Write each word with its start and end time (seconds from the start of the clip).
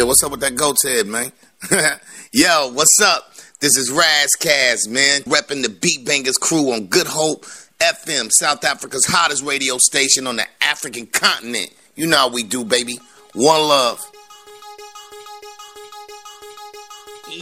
Yeah, 0.00 0.06
what's 0.06 0.24
up 0.24 0.30
with 0.30 0.40
that 0.40 0.56
goat's 0.56 0.82
head, 0.82 1.06
man? 1.06 1.30
Yo, 2.32 2.72
what's 2.72 2.98
up? 3.02 3.34
This 3.60 3.76
is 3.76 3.90
Raz 3.90 4.30
Kaz, 4.40 4.88
man, 4.88 5.20
repping 5.24 5.62
the 5.62 5.68
Beat 5.68 6.06
Bangers 6.06 6.38
crew 6.38 6.72
on 6.72 6.86
Good 6.86 7.06
Hope 7.06 7.44
FM, 7.80 8.30
South 8.32 8.64
Africa's 8.64 9.04
hottest 9.04 9.42
radio 9.42 9.76
station 9.76 10.26
on 10.26 10.36
the 10.36 10.46
African 10.62 11.06
continent. 11.06 11.68
You 11.96 12.06
know 12.06 12.16
how 12.16 12.30
we 12.30 12.44
do, 12.44 12.64
baby. 12.64 12.98
One 13.34 13.60
love. 13.60 14.00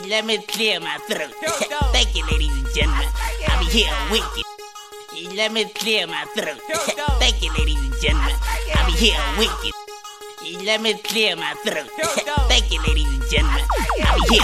Let 0.08 0.26
me 0.26 0.38
clear 0.38 0.80
my 0.80 0.98
throat. 1.08 1.30
Thank 1.92 2.16
you, 2.16 2.26
ladies 2.26 2.56
and 2.56 2.74
gentlemen. 2.74 3.06
I'll 3.46 3.60
be 3.60 3.70
here 3.70 3.94
wicked. 4.10 5.36
Let 5.36 5.52
me 5.52 5.64
clear 5.76 6.08
my 6.08 6.24
throat. 6.34 6.58
Thank 7.20 7.40
you, 7.40 7.52
ladies 7.56 7.78
and 7.78 7.94
gentlemen. 8.02 8.34
I'll 8.74 8.86
be 8.86 8.96
here 8.98 9.20
wicked. 9.38 9.87
Let 10.56 10.80
me 10.80 10.94
clear 10.94 11.36
my 11.36 11.52
throat. 11.64 11.88
Thank 12.48 12.72
you, 12.72 12.80
ladies 12.86 13.04
and 13.06 13.22
gentlemen. 13.30 13.64
Be 14.28 14.38
here. 14.38 14.42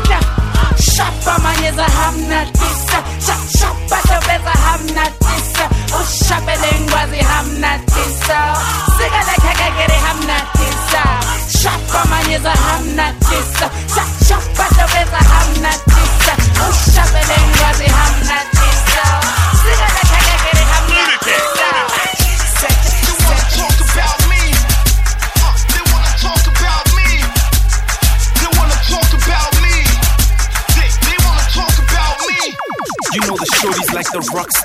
got 0.08 0.22
Shapamanyeza 0.92 1.84
hamna 1.84 2.46
tisa 2.46 2.61
Shapatobeza 2.61 2.61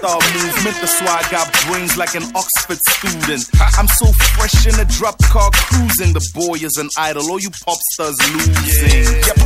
star 0.08 0.20
movement. 0.34 0.76
That's 0.80 1.02
why 1.02 1.20
I 1.20 1.32
got 1.32 1.52
brains 1.68 1.98
like 1.98 2.16
an 2.16 2.24
Oxford 2.36 2.80
student. 2.96 3.44
I'm 3.78 3.88
so 3.88 4.08
fresh 4.36 4.68
in 4.68 4.80
a 4.80 4.86
drop 4.86 5.18
car 5.24 5.52
cruising. 5.52 6.14
The 6.14 6.24
boy 6.34 6.56
is 6.64 6.78
an 6.78 6.90
idol, 6.98 7.30
all 7.30 7.40
you 7.40 7.50
pop 7.66 7.80
stars 7.94 8.16
losing. 8.34 9.04
Yep. 9.28 9.38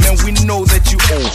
Man, 0.00 0.16
we 0.24 0.32
know 0.44 0.64
that 0.64 0.84
you 0.92 0.98
own. 1.16 1.28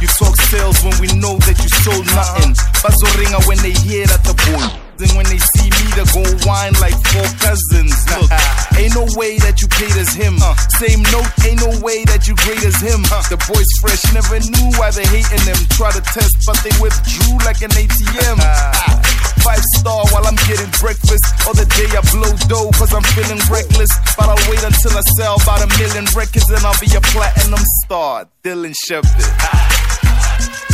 You 0.00 0.08
talk 0.18 0.36
sales 0.50 0.82
when 0.82 0.96
we 1.00 1.08
know 1.18 1.38
that 1.46 1.56
you 1.58 1.70
sold 1.86 2.06
nothing. 2.14 2.54
Bazoringa 2.82 3.46
when 3.46 3.58
they 3.58 3.72
hear 3.72 4.06
that 4.06 4.22
the 4.24 4.34
boy. 4.50 4.85
Then 4.96 5.12
when 5.12 5.28
they 5.28 5.36
see 5.36 5.68
me, 5.68 5.86
they 5.92 6.08
go 6.08 6.24
whine 6.48 6.72
like 6.80 6.96
four 7.12 7.28
cousins. 7.36 7.92
Look, 8.16 8.32
ain't 8.80 8.96
no 8.96 9.04
way 9.16 9.36
that 9.44 9.60
you 9.60 9.68
paid 9.68 9.92
as 9.96 10.16
him. 10.16 10.40
Uh. 10.40 10.56
Same 10.80 11.04
note, 11.12 11.28
ain't 11.44 11.60
no 11.60 11.68
way 11.84 12.04
that 12.08 12.24
you 12.24 12.34
great 12.44 12.64
as 12.64 12.80
him. 12.80 13.04
The 13.28 13.36
boys 13.44 13.68
fresh, 13.84 14.00
never 14.16 14.40
knew 14.40 14.68
why 14.80 14.88
they 14.96 15.04
hating 15.04 15.44
them. 15.44 15.60
Try 15.76 15.92
to 15.92 16.00
test, 16.00 16.40
but 16.48 16.56
they 16.64 16.72
withdrew 16.80 17.36
like 17.44 17.60
an 17.60 17.76
ATM. 17.76 18.40
Five 19.44 19.62
star 19.78 20.02
while 20.10 20.26
I'm 20.26 20.40
getting 20.48 20.72
breakfast. 20.80 21.22
Other 21.44 21.68
day 21.76 21.86
I 21.92 22.02
blow 22.10 22.32
dough 22.48 22.72
cause 22.74 22.92
I'm 22.96 23.04
feeling 23.12 23.38
reckless. 23.52 23.92
But 24.16 24.32
I'll 24.32 24.44
wait 24.50 24.64
until 24.64 24.96
I 24.96 25.04
sell 25.20 25.36
about 25.36 25.60
a 25.60 25.68
million 25.78 26.08
records 26.16 26.48
and 26.50 26.64
I'll 26.64 26.80
be 26.80 26.88
a 26.96 27.00
platinum 27.12 27.62
star. 27.84 28.26
Dylan 28.42 28.74
Shepard. 28.88 29.12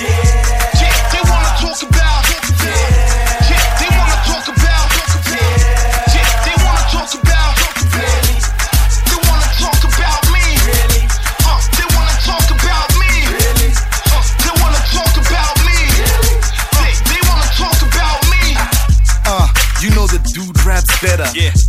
Yeah, 0.00 0.59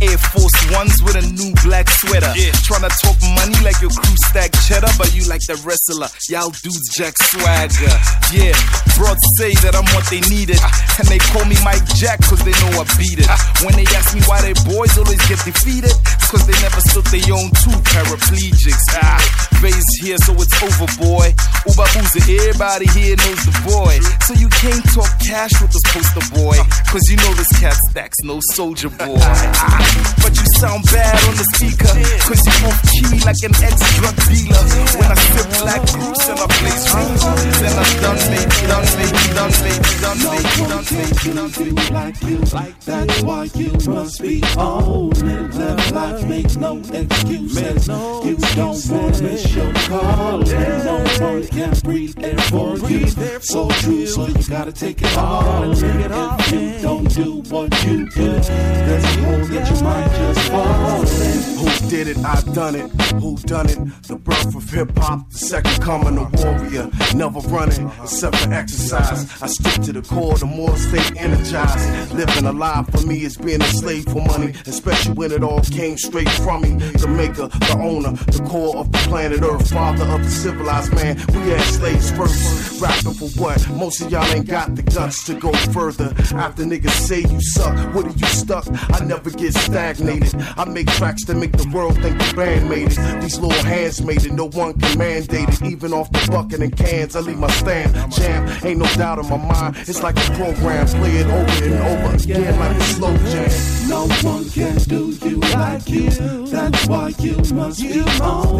Air 0.00 0.18
Force 0.18 0.41
Ones 0.72 0.96
with 1.04 1.16
a 1.20 1.24
new 1.36 1.52
black 1.64 1.84
sweater. 2.00 2.32
Yeah. 2.32 2.50
Tryna 2.64 2.88
talk 3.04 3.18
money 3.36 3.56
like 3.60 3.76
your 3.84 3.90
crew 3.92 4.16
stack 4.32 4.52
cheddar, 4.64 4.88
but 4.96 5.12
you 5.14 5.24
like 5.28 5.44
the 5.44 5.54
wrestler. 5.68 6.08
Y'all 6.32 6.48
dudes 6.64 6.88
jack 6.96 7.12
swagger. 7.28 7.92
Yeah, 8.32 8.56
broads 8.96 9.20
say 9.36 9.52
that 9.60 9.76
I'm 9.76 9.84
what 9.92 10.08
they 10.08 10.24
needed. 10.32 10.56
And 10.96 11.06
they 11.12 11.20
call 11.32 11.44
me 11.44 11.56
Mike 11.60 11.84
Jack 12.00 12.24
cause 12.24 12.40
they 12.40 12.56
know 12.64 12.80
I 12.80 12.84
beat 12.96 13.20
it. 13.20 13.28
When 13.60 13.76
they 13.76 13.84
ask 13.92 14.16
me 14.16 14.24
why 14.24 14.40
they 14.40 14.56
boys 14.64 14.96
always 14.96 15.20
get 15.28 15.40
defeated, 15.44 15.92
it's 15.92 16.28
cause 16.32 16.44
they 16.48 16.56
never 16.64 16.80
stood 16.88 17.04
their 17.12 17.26
own 17.36 17.52
two 17.60 17.76
paraplegics. 17.92 18.84
Ah, 18.96 19.20
Vay's 19.60 19.84
here, 20.00 20.16
so 20.24 20.32
it's 20.40 20.56
over, 20.64 20.88
boy. 20.96 21.28
Uba 21.68 21.84
Booza, 21.92 22.20
everybody 22.48 22.88
here 22.96 23.16
knows 23.20 23.40
the 23.44 23.54
boy. 23.68 24.00
So 24.24 24.32
you 24.40 24.48
can't 24.48 24.80
talk 24.96 25.10
cash 25.20 25.52
with 25.60 25.68
this 25.72 25.84
poster 25.92 26.24
boy. 26.32 26.56
Cause 26.88 27.04
you 27.12 27.16
know 27.20 27.32
this 27.36 27.50
cat 27.60 27.76
stacks 27.92 28.16
no 28.24 28.40
soldier 28.56 28.88
boy. 28.88 29.20
Ah, 29.20 30.16
But 30.24 30.32
you 30.40 30.46
sound 30.62 30.84
bad 30.94 31.18
on 31.26 31.34
the 31.34 31.46
speaker. 31.58 31.90
Cause 32.22 32.42
you 32.46 32.54
off 32.70 32.78
key 32.86 33.02
like 33.26 33.42
an 33.42 33.54
ex 33.66 33.76
drug 33.98 34.16
dealer. 34.30 34.62
When 34.94 35.10
I 35.10 35.18
sip 35.34 35.48
black 35.58 35.82
goose 35.90 36.24
and 36.30 36.38
I 36.38 36.46
blaze 36.54 36.86
reefer, 36.94 37.34
then 37.58 37.74
I 37.74 37.86
done 38.04 38.22
me, 38.30 38.40
done 38.70 38.88
me, 38.98 39.06
done 39.34 39.54
me, 39.66 39.74
done 39.98 40.18
me, 40.22 40.36
done 40.70 40.86
me, 40.86 41.10
done 41.34 41.52
me. 41.58 41.90
like 41.90 42.22
you. 42.22 42.38
Like 42.52 42.78
that's 42.80 43.22
why 43.22 43.50
you 43.56 43.72
must 43.90 44.22
be 44.22 44.42
on 44.56 45.10
it 45.26 45.54
left 45.54 45.92
life. 45.92 46.28
Make 46.28 46.56
no 46.56 46.78
excuses. 46.78 47.88
You 47.88 48.36
don't 48.54 48.80
want 48.90 49.14
to 49.16 49.22
miss 49.22 49.54
your 49.56 49.72
call. 49.90 50.48
And 50.48 50.84
no 50.84 51.26
one 51.26 51.46
can 51.48 51.74
breathe 51.82 52.14
there 52.14 52.38
for 52.38 52.78
you. 52.88 53.06
so 53.42 53.68
true 53.68 54.06
so 54.06 54.26
you 54.26 54.42
gotta 54.48 54.72
take 54.72 55.02
it 55.02 55.16
all 55.16 55.72
if 55.72 56.52
you 56.52 56.78
don't 56.80 57.08
do 57.14 57.42
what 57.50 57.84
you 57.84 58.08
do 58.10 58.30
there's 58.30 59.04
a 59.04 59.22
hole 59.24 59.44
that 59.46 59.70
you 59.70 59.84
might 59.84 60.10
just 60.16 60.51
Who 60.52 61.88
did 61.88 62.08
it? 62.08 62.18
I 62.18 62.42
done 62.52 62.74
it. 62.74 62.90
Who 63.22 63.36
done 63.38 63.70
it? 63.70 63.78
The 64.02 64.16
birth 64.16 64.54
of 64.54 64.68
hip 64.68 64.90
hop, 64.98 65.30
the 65.30 65.38
second 65.38 65.80
coming 65.80 66.18
of 66.18 66.32
warrior. 66.42 66.90
Never 67.14 67.40
running 67.48 67.90
except 68.02 68.36
for 68.36 68.52
exercise. 68.52 69.42
I 69.42 69.46
stick 69.46 69.82
to 69.84 69.92
the 69.92 70.02
core, 70.02 70.36
the 70.36 70.46
more 70.46 70.76
stay 70.76 71.18
energized. 71.18 72.12
Living 72.12 72.46
alive 72.46 72.86
for 72.88 73.06
me 73.06 73.22
is 73.22 73.36
being 73.38 73.62
a 73.62 73.66
slave 73.66 74.04
for 74.04 74.22
money, 74.22 74.52
especially 74.66 75.14
when 75.14 75.32
it 75.32 75.42
all 75.42 75.60
came 75.60 75.96
straight 75.96 76.28
from 76.28 76.62
me. 76.62 76.74
The 76.74 77.08
maker, 77.08 77.48
the 77.48 77.78
owner, 77.80 78.12
the 78.12 78.44
core 78.46 78.76
of 78.76 78.92
the 78.92 78.98
planet 78.98 79.42
Earth, 79.42 79.70
father 79.70 80.04
of 80.04 80.22
the 80.22 80.30
civilized 80.30 80.94
man. 80.94 81.16
We 81.28 81.50
had 81.50 81.62
slaves 81.62 82.10
first. 82.10 82.80
Rapping 82.82 83.14
for 83.14 83.28
what? 83.40 83.66
Most 83.70 84.02
of 84.02 84.10
y'all 84.10 84.24
ain't 84.34 84.48
got 84.48 84.74
the 84.74 84.82
guts 84.82 85.24
to 85.24 85.34
go 85.34 85.52
further. 85.72 86.12
After 86.34 86.64
niggas 86.64 86.90
say 86.90 87.20
you 87.20 87.40
suck, 87.40 87.94
what 87.94 88.06
are 88.06 88.18
you 88.18 88.26
stuck? 88.26 88.66
I 88.90 89.04
never 89.04 89.30
get 89.30 89.54
stagnated. 89.54 90.34
I 90.56 90.64
make 90.64 90.86
tracks 90.88 91.24
that 91.24 91.36
make 91.36 91.52
the 91.52 91.68
world 91.68 91.94
think 92.00 92.18
the 92.18 92.34
band 92.34 92.68
made 92.68 92.92
it. 92.92 93.20
These 93.22 93.38
little 93.38 93.64
hands 93.64 94.02
made 94.02 94.24
it, 94.24 94.32
no 94.32 94.48
one 94.48 94.74
can 94.78 94.98
mandate 94.98 95.48
it. 95.48 95.62
Even 95.62 95.92
off 95.92 96.10
the 96.12 96.26
bucket 96.30 96.60
and 96.60 96.76
cans, 96.76 97.16
I 97.16 97.20
leave 97.20 97.38
my 97.38 97.50
stamp. 97.50 98.12
Champ, 98.12 98.64
ain't 98.64 98.78
no 98.78 98.86
doubt 98.94 99.18
in 99.18 99.28
my 99.28 99.36
mind. 99.36 99.76
It's 99.88 100.02
like 100.02 100.16
a 100.16 100.30
program, 100.32 100.86
play 100.86 101.16
it 101.16 101.26
over 101.26 101.64
and 101.64 101.74
over 101.74 102.16
again 102.16 102.58
like 102.58 102.76
a 102.76 102.82
slow 102.82 103.16
jam. 103.16 103.88
No 103.88 104.06
one 104.22 104.48
can 104.50 104.76
do 104.88 105.12
you 105.24 105.36
like 105.36 105.88
you. 105.88 106.10
That's 106.46 106.86
why 106.86 107.12
you 107.18 107.36
must 107.54 107.80
be 107.80 108.00
on. 108.20 108.56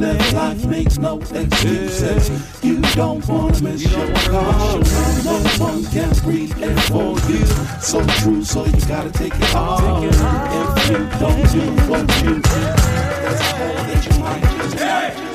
Live 0.00 0.32
life, 0.32 0.64
make 0.66 0.98
no 0.98 1.18
excuses. 1.18 2.30
You 2.62 2.80
don't 2.94 3.26
wanna 3.26 3.62
miss 3.62 3.82
your 3.82 4.14
call. 4.30 4.78
No 5.24 5.36
one 5.58 5.84
can 5.86 6.12
breathe 6.24 6.54
it 6.58 6.80
for 6.90 7.18
you. 7.30 7.46
So 7.80 8.04
true, 8.20 8.44
so 8.44 8.64
you 8.64 8.80
gotta 8.86 9.10
take 9.10 9.34
it 9.34 9.54
all. 9.54 10.04
If 10.04 10.90
you 10.90 11.09
don't 11.18 11.38
you 11.38 11.50
do, 11.50 12.40
there's 13.22 13.40
a 13.40 13.50
hole 13.56 13.74
that 13.74 14.06
you 14.06 14.20
might 14.20 14.40
might 14.74 15.29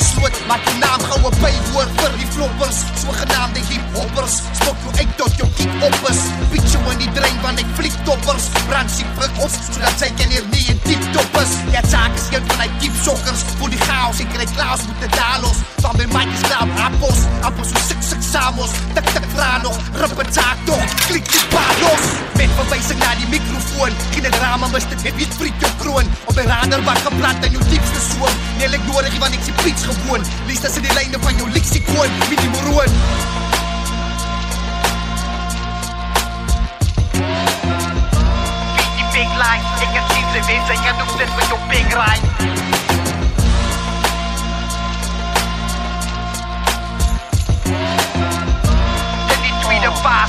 sloot 0.00 0.34
Maak 0.50 0.64
jou 0.68 0.76
naam 0.78 1.00
gou 1.10 1.18
'n 1.30 1.38
bywoord 1.42 1.90
vir 2.00 2.12
die 2.20 2.30
floppers 2.34 2.78
Sogenaamde 3.02 3.60
hip-hoppers. 3.70 4.34
Spok 4.58 4.78
jou 4.84 4.92
uit 5.00 5.12
tot 5.16 5.32
jou 5.40 5.48
kiek 5.56 5.72
op 5.88 5.98
is 6.10 6.20
Piet 6.50 6.66
jou 6.72 6.82
in 6.92 6.98
die 6.98 7.12
drein 7.12 7.38
van 7.42 7.58
ek 7.58 7.70
fliek 7.78 7.96
toppers. 8.04 8.44
Brand 8.68 8.90
sy 8.90 9.04
prik 9.16 9.34
op 9.44 9.50
Sodat 9.50 9.98
sy 9.98 10.10
kan 10.18 10.30
hier 10.34 10.46
nie 10.50 10.66
in 10.72 10.80
diep 10.84 11.02
top 11.12 11.40
is 11.42 11.52
Ja, 11.74 11.80
taak 11.80 12.14
is 12.14 12.28
jou 12.30 12.42
van 12.46 12.66
die 12.66 12.78
diep 12.82 12.96
sokkers 13.04 13.42
Voor 13.58 13.70
die 13.70 13.82
chaos, 13.88 14.20
ek 14.20 14.30
kry 14.34 14.46
klaus 14.54 14.82
moet 14.86 15.00
dit 15.00 15.12
daar 15.16 15.40
los. 15.42 15.58
Van 15.82 15.96
mic 15.96 16.28
is 16.34 16.42
klaar 16.46 16.68
appels. 16.86 17.20
Appels 17.46 17.70
so 17.70 17.82
sik 17.88 18.02
sik 18.02 18.22
samos. 18.22 18.72
Tik 18.94 19.06
tik 19.14 19.26
vra 19.34 19.58
nog, 19.62 19.78
rip 20.00 20.18
het 20.18 20.32
taak 20.34 20.58
toch. 20.66 20.94
Klik 21.06 21.26
die 21.30 21.44
paar 21.54 21.74
los. 21.82 22.08
Met 22.38 22.54
verwysing 22.58 22.98
na 23.02 23.14
die 23.20 23.28
microfoon. 23.34 23.94
Geen 24.14 24.30
drama 24.38 24.70
mis 24.74 24.88
dit 24.90 25.02
net 25.06 25.16
weet 25.20 25.38
vriet 25.38 25.64
jou 25.64 25.72
kroon. 25.82 26.10
Op 26.26 26.34
my 26.38 26.46
raderbak 26.50 27.02
geplant 27.06 27.46
in 27.46 27.58
jou 27.58 27.64
diepste 27.70 28.02
soon 28.10 28.34
Nee, 28.58 28.66
ek 28.74 28.86
nodig 28.90 29.12
nie 29.14 29.20
want 29.22 29.34
ek 29.38 29.44
sien 29.46 29.54
preach 29.60 29.82
gewoon 29.84 29.97
Lees 30.46 30.60
dat 30.60 30.76
in 30.76 30.82
die 30.82 30.92
lijne 30.92 31.16
van 31.20 31.36
jou 31.36 31.50
lexikoon 31.50 32.10
Mini 32.28 32.48
Moroon 32.48 32.92
Die 38.96 39.06
big 39.12 39.32
line, 39.42 39.64
het 39.92 40.12
sien 40.12 40.28
sy 40.32 40.42
wens 40.46 40.68
Ek 40.68 40.84
het 40.88 41.00
ook 41.00 41.18
dit 41.18 41.36
met 41.36 41.46
jou 41.48 41.60
big 41.68 41.94
ride 41.94 42.77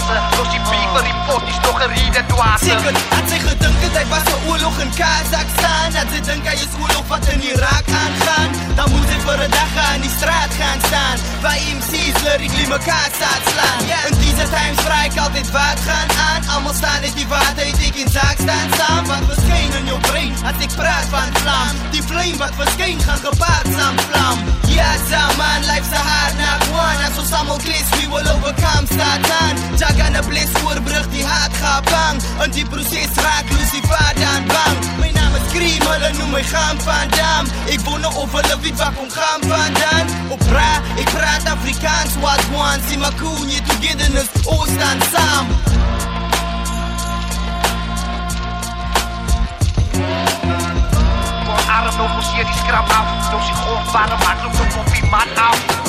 Straße. 0.05 0.35
Durch 0.37 0.49
die 0.49 0.63
Beef 0.69 0.91
die 1.07 1.17
pot 1.27 1.43
noch 1.65 1.79
een 1.81 1.91
Rieden 1.91 2.25
Duarte. 2.27 2.75
hat 3.15 3.29
sich 3.29 3.43
gedacht, 3.49 3.73
seit 3.93 4.09
was 4.09 4.23
der 4.23 4.39
oorlog 4.49 4.75
in 4.79 4.91
Kazakhstan. 4.91 5.89
Hat 5.99 6.07
sie 6.13 6.21
denkt, 6.21 6.45
hij 6.47 6.55
is 6.55 6.71
oorlog 6.81 7.05
wat 7.07 7.25
in 7.33 7.41
Irak 7.41 7.85
aangaan, 8.03 8.49
Dan 8.75 8.89
moet 8.91 9.07
hij 9.11 9.19
voor 9.19 9.39
een 9.43 9.51
dag 9.51 9.73
aan 9.87 10.01
die 10.01 10.13
straat 10.17 10.51
gaan 10.59 10.79
staan. 10.87 11.08
Bij 11.41 11.61
MC's 11.77 12.21
leer 12.21 12.41
ik 12.41 12.51
niet 12.57 12.69
elkaar 12.69 13.09
staat 13.17 13.43
slaan. 13.51 13.79
Een 14.07 14.17
deze 14.19 14.45
times 14.55 14.79
vraag 14.85 15.05
ik 15.05 15.19
altijd 15.19 15.51
waard 15.51 15.79
gaan 15.79 16.09
aan. 16.27 16.41
Allemaal 16.49 16.73
staan 16.73 17.01
in 17.01 17.13
die 17.15 17.27
waard, 17.27 17.55
heet 17.55 17.79
ik 17.87 17.95
in 17.95 18.09
zaak 18.11 18.37
staan. 18.45 18.67
Samen 18.77 19.07
Wat 19.07 19.35
verscheen 19.35 19.73
in 19.79 19.85
jouw 19.85 19.99
brein, 19.99 20.33
had 20.43 20.59
ik 20.59 20.71
praat 20.75 21.05
van 21.09 21.29
vlam. 21.33 21.73
Die 21.91 22.03
flame 22.03 22.37
wat 22.37 22.53
verscheen, 22.55 22.99
gaan 22.99 23.17
gepaard 23.17 23.67
samen. 23.77 24.03
vlam. 24.09 24.37
Ja, 24.67 24.91
samen, 25.09 25.59
life's 25.71 25.93
a 25.99 26.01
hard 26.09 26.33
knock 26.39 26.61
one 26.83 26.99
Als 27.07 27.17
ons 27.17 27.31
allemaal 27.31 27.57
klis, 27.57 27.87
we 27.89 28.07
will 28.13 28.27
overcome, 28.35 28.85
staat 28.95 29.31
aan. 29.41 29.55
Jack 29.77 29.99
aan 29.99 30.13
de 30.13 30.23
bliss, 30.27 30.51
voorbrug, 30.53 31.09
die 31.09 31.25
haat 31.25 31.53
gaat 31.61 31.83
bang. 31.83 32.21
En 32.41 32.51
die 32.51 32.65
proces 32.65 33.11
raakt, 33.23 33.49
Lucifer 33.57 34.13
dan 34.15 34.45
bang. 34.47 35.08
Cream, 35.49 35.81
hulle 35.91 36.09
noem 36.17 36.29
my 36.31 36.43
Gaan 36.43 36.81
van 36.85 37.09
Dam 37.15 37.47
Ek 37.73 37.79
wonder 37.85 38.15
of 38.15 38.31
hulle 38.31 38.59
weet 38.61 38.77
waar 38.77 38.93
kom 38.93 39.09
Gaan 39.09 39.41
van 39.49 39.73
Dan 39.73 40.05
Op 40.29 40.41
ra, 40.53 40.71
ek 41.01 41.09
praat 41.13 41.49
Afrikaans 41.49 42.17
Wat 42.21 42.43
one, 42.53 42.79
sien 42.87 42.99
my 42.99 43.11
cool, 43.21 43.39
nie 43.45 43.61
togetherness 43.61 44.29
Ons 44.45 44.69
staan 44.69 45.01
saam. 45.11 45.47
Voor 51.45 51.61
arm, 51.75 51.95
nou 51.97 52.09
moest 52.15 52.35
je 52.35 52.43
die 52.45 52.59
scrap 52.63 52.89
af? 52.89 53.05
Dus 53.31 53.45
die 53.45 53.55
golf 53.55 53.91
warm, 53.91 54.09
maakt 54.09 54.45
ook 54.45 54.59
een 54.59 54.71
koffie 54.77 55.05
man 55.09 55.35
af 55.35 55.79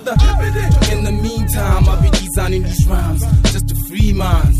another. 0.00 0.92
In 0.92 1.04
the 1.04 1.12
meantime, 1.12 1.88
I'll 1.88 2.02
be 2.02 2.10
designing 2.10 2.62
these 2.62 2.86
rhymes 2.86 3.22
just 3.52 3.68
to 3.68 3.74
free 3.88 4.12
minds. 4.12 4.58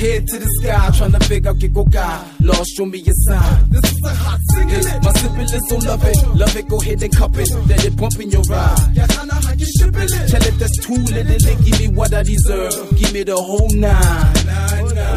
Head 0.00 0.26
to 0.28 0.38
the 0.38 0.48
sky, 0.62 0.90
trying 0.96 1.12
to 1.12 1.20
figure 1.20 1.50
out 1.50 1.58
get 1.58 1.74
go 1.74 1.84
guy. 1.84 2.24
Lord, 2.40 2.66
show 2.66 2.86
me 2.86 3.00
a 3.00 3.12
sign. 3.12 3.70
This 3.70 3.84
is 3.84 4.00
a 4.04 4.14
hot 4.14 4.40
single. 4.54 4.82
My 5.02 5.12
syphilis, 5.12 5.62
so 5.68 5.76
love 5.76 6.04
it. 6.04 6.16
Love 6.34 6.56
it, 6.56 6.68
go 6.68 6.80
ahead 6.80 7.02
and 7.02 7.14
cup 7.14 7.36
it. 7.36 7.48
Let 7.68 7.84
it 7.84 7.96
bump 7.96 8.18
in 8.18 8.30
your 8.30 8.42
ride. 8.48 8.94
Tell 8.94 10.42
it 10.42 10.58
that's 10.58 10.86
too 10.86 10.94
little 10.94 11.56
give 11.64 11.80
me 11.80 11.88
what 11.88 12.14
I 12.14 12.22
deserve. 12.22 12.72
Give 12.96 13.12
me 13.12 13.22
the 13.22 13.36
whole 13.36 13.70
nine. 13.74 14.32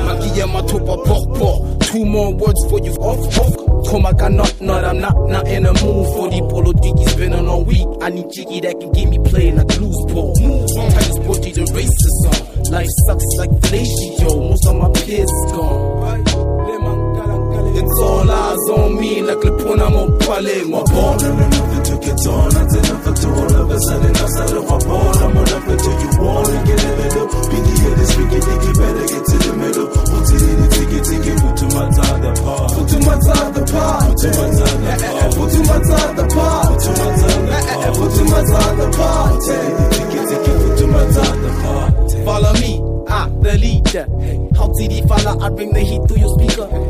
Magia 0.06 0.46
matopa 0.48 1.06
pok 1.06 1.40
pok. 1.40 1.82
Two 1.88 2.06
more 2.06 2.34
words 2.34 2.60
for 2.70 2.80
you 2.84 2.94
off 2.96 3.38
off. 3.40 3.63
Komaka 3.94 4.28
not 4.28 4.60
not, 4.60 4.84
I'm 4.84 5.00
not 5.00 5.16
not 5.30 5.48
in 5.48 5.68
a 5.68 5.70
mood 5.72 6.08
for 6.16 6.28
the 6.28 6.40
polo 6.50 6.74
diggies 6.74 7.16
been 7.16 7.32
on 7.32 7.48
all 7.48 7.64
week. 7.64 7.86
I 8.02 8.10
need 8.10 8.26
jiggy 8.34 8.60
that 8.62 8.80
can 8.80 8.92
get 8.92 9.08
me 9.08 9.20
playing 9.20 9.58
like 9.58 9.68
blues 9.68 9.96
ball. 10.12 10.34
Titus 10.34 11.14
Sporty 11.14 11.52
the 11.52 11.62
racist 11.78 12.18
song. 12.26 12.72
Life 12.72 12.90
sucks 13.06 13.26
like 13.38 13.52
fellatio. 13.52 14.50
Most 14.50 14.66
of 14.66 14.76
my 14.78 14.90
peers 15.06 15.30
is 15.30 15.52
gone. 15.52 16.33
It's 17.76 18.00
all 18.00 18.30
eyes 18.30 18.70
on 18.70 19.00
me 19.00 19.22
like 19.24 19.38
Lipona 19.40 19.90
Mopale. 19.90 20.70
My 20.70 20.84
born 20.94 21.18
and 21.26 21.40
nothing 21.50 21.84
to 21.90 21.96
get 22.06 22.22
on. 22.28 22.56
I 22.56 22.64
did 22.70 22.84
never 22.86 23.14
to 23.14 23.28
all 23.34 23.56
of 23.62 23.72
a 23.72 23.78
sudden 23.90 24.16
I 24.16 24.26
started 24.30 24.62
my 24.62 24.78
ball. 24.86 25.18
I'm 25.18 25.38
on 25.38 25.50
up 25.50 25.68
until 25.68 25.96
you 26.02 26.12
wanna 26.22 26.60
get 26.70 26.84
a 26.86 26.92
little. 27.02 27.28
Biggie 27.50 27.78
head 27.82 27.98
is 27.98 28.10
speaking, 28.14 28.42
think 28.46 28.64
you 28.64 28.74
better 28.78 29.06
get 29.10 29.24
to 29.26 29.38
the 29.42 29.54
middle. 29.58 29.88
Put 29.90 30.30
it 30.34 30.44
in 30.44 30.58
the 30.62 30.68
ticket, 30.70 31.04
ticket, 31.04 31.38
put 31.42 31.56
to 31.58 31.66
my 31.74 31.86
time 31.98 32.22
the 32.22 32.32
part. 32.46 32.70
Put 32.78 32.88
to 32.94 32.98
my 33.02 33.18
time 33.26 33.52
the 33.54 33.64
part. 33.74 34.06
Put 34.06 34.22
to 34.22 34.30
my 34.38 34.48
time 34.54 34.80
the 34.86 34.94
part. 35.02 35.34
Put 35.34 35.50
to 35.50 35.60
my 35.66 35.78
time 35.82 36.14
the 36.14 36.26
part. 36.30 36.68
Put 36.70 36.82
to 36.84 36.92
my 36.94 37.10
time 37.18 37.46
the 37.50 37.58
part. 37.74 37.94
Put 37.98 38.12
to 38.14 38.24
my 38.30 38.42
time 38.54 38.76
the 38.78 38.88
part. 38.94 39.34
Ticket, 39.42 40.26
ticket, 40.30 40.58
put 40.62 40.74
to 40.78 40.86
my 40.94 41.04
time 41.10 41.40
the 41.42 41.52
part. 41.66 41.92
Follow 42.22 42.54
me, 42.62 42.72
I'm 43.10 43.42
the 43.42 43.58
leader. 43.58 44.06
How 44.54 44.70
TD 44.78 45.10
follow, 45.10 45.42
I 45.42 45.50
bring 45.50 45.74
the 45.74 45.82
heat 45.82 46.02
through 46.08 46.22
your 46.22 46.30
speaker. 46.38 46.83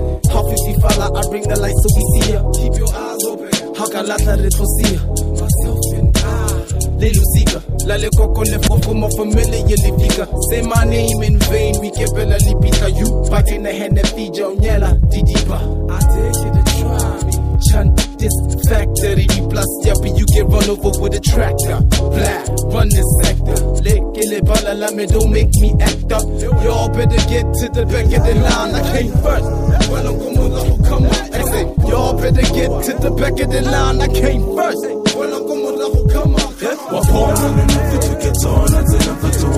How 0.84 0.90
50 0.90 1.00
follow, 1.00 1.16
I 1.16 1.22
bring 1.30 1.44
the 1.44 1.56
light 1.60 1.78
so 1.80 1.88
we 1.96 2.04
see 2.12 2.34
ya. 2.34 2.40
Keep 2.60 2.76
your 2.76 2.92
eyes 2.92 3.24
open. 3.32 3.76
How 3.76 3.88
can 3.88 4.12
I 4.12 4.20
let 4.20 4.40
it 4.44 4.52
see 4.52 4.94
ya? 4.94 5.00
Myself 5.40 5.80
and 5.96 6.18
I. 6.18 6.54
Little 7.00 7.24
seeker, 7.36 7.62
la 7.88 7.96
le 7.96 8.10
coco 8.16 8.44
le 8.44 8.60
fofo 8.60 8.94
more 8.94 9.12
familiarly 9.18 9.92
figure. 10.00 10.28
Say 10.50 10.62
my 10.62 10.84
name 10.86 11.24
in 11.24 11.40
vain, 11.52 11.80
we 11.82 11.92
can 11.92 12.08
barely 12.16 12.56
beat 12.62 12.80
you. 13.00 13.08
Back 13.30 13.48
in 13.48 13.64
the 13.64 13.74
hand 13.74 13.98
and 13.98 14.08
feed 14.10 14.36
your 14.36 14.56
nyela, 14.56 14.96
didipa. 15.12 15.60
I 15.92 16.00
take 16.00 16.36
you 16.44 16.52
to 16.52 16.64
try 16.68 17.24
me. 17.28 17.60
Chant 17.72 18.13
this 18.24 18.36
factory, 18.70 19.28
we 19.28 19.40
plus 19.52 19.68
yappy, 19.84 20.16
you 20.16 20.26
get 20.32 20.48
run 20.48 20.70
over 20.72 20.96
with 21.02 21.14
a 21.14 21.20
tractor. 21.20 21.84
Black, 22.16 22.48
run 22.72 22.88
this 22.88 23.10
sector. 23.20 23.60
Lick 23.84 24.04
it, 24.16 24.44
la 24.48 24.92
me, 24.92 25.06
don't 25.06 25.32
make 25.32 25.52
me 25.60 25.76
act 25.82 26.12
up. 26.12 26.24
Y'all 26.64 26.88
better 26.88 27.20
get 27.28 27.44
to 27.60 27.68
the 27.76 27.84
back 27.86 28.08
of 28.08 28.24
the 28.24 28.36
line, 28.40 28.72
I 28.76 28.82
came 28.96 29.12
first. 29.20 29.48
Well, 29.92 30.08
I'm 30.08 30.18
gonna 30.20 30.84
come 30.88 31.04
on. 31.04 31.34
I 31.36 31.44
say, 31.52 31.64
y'all 31.90 32.16
better 32.16 32.48
get 32.56 32.72
to 32.88 32.94
the 33.04 33.12
back 33.12 33.40
of 33.44 33.52
the 33.52 33.62
line, 33.62 34.00
I 34.00 34.08
came 34.08 34.44
first. 34.56 34.84
Well, 35.16 35.34
I'm 35.36 35.44
gonna 35.44 36.12
come 36.14 36.36
on. 36.36 36.44
My 36.64 37.02
born 37.12 37.36
on 37.36 37.60
and 37.60 37.68
nothing 37.68 38.02
to 38.08 38.14
get 38.24 38.46
on. 38.46 38.72
I 38.72 38.84
did 38.88 39.04
never 39.04 39.34
to 39.36 39.54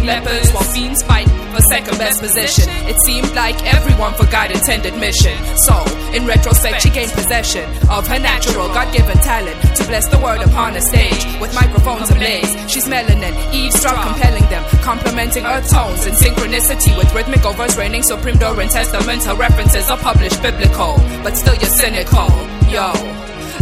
lepers, 0.03 0.51
while 0.51 0.63
fiends 0.63 1.03
fight 1.03 1.27
for 1.53 1.61
second 1.61 1.97
best 1.97 2.21
position. 2.21 2.67
It 2.87 2.99
seemed 2.99 3.33
like 3.33 3.55
everyone 3.63 4.13
forgot 4.13 4.51
intended 4.51 4.95
mission. 4.97 5.35
So, 5.57 5.73
in 6.13 6.25
retrospect, 6.25 6.81
she 6.81 6.89
gained 6.89 7.11
possession 7.11 7.65
of 7.89 8.07
her 8.07 8.19
natural, 8.19 8.67
God-given 8.69 9.17
talent 9.19 9.57
to 9.77 9.83
bless 9.85 10.07
the 10.07 10.19
world 10.19 10.41
upon 10.41 10.75
a 10.75 10.81
stage 10.81 11.25
with 11.39 11.53
microphones 11.55 12.09
ablaze. 12.09 12.51
She's 12.71 12.85
melanin, 12.85 13.35
eavesdrop 13.53 14.01
compelling 14.07 14.47
them, 14.49 14.63
complementing 14.81 15.45
earth 15.45 15.69
tones 15.69 16.05
in 16.05 16.13
synchronicity 16.13 16.97
with 16.97 17.13
rhythmic 17.13 17.41
verse 17.41 17.77
reigning 17.77 18.03
supreme 18.03 18.37
during 18.37 18.69
testament. 18.69 19.23
Her 19.23 19.35
references 19.35 19.89
are 19.89 19.97
published 19.97 20.41
biblical, 20.41 20.95
but 21.23 21.37
still 21.37 21.55
you're 21.55 21.75
cynical. 21.77 22.27
Yo. 22.69 22.91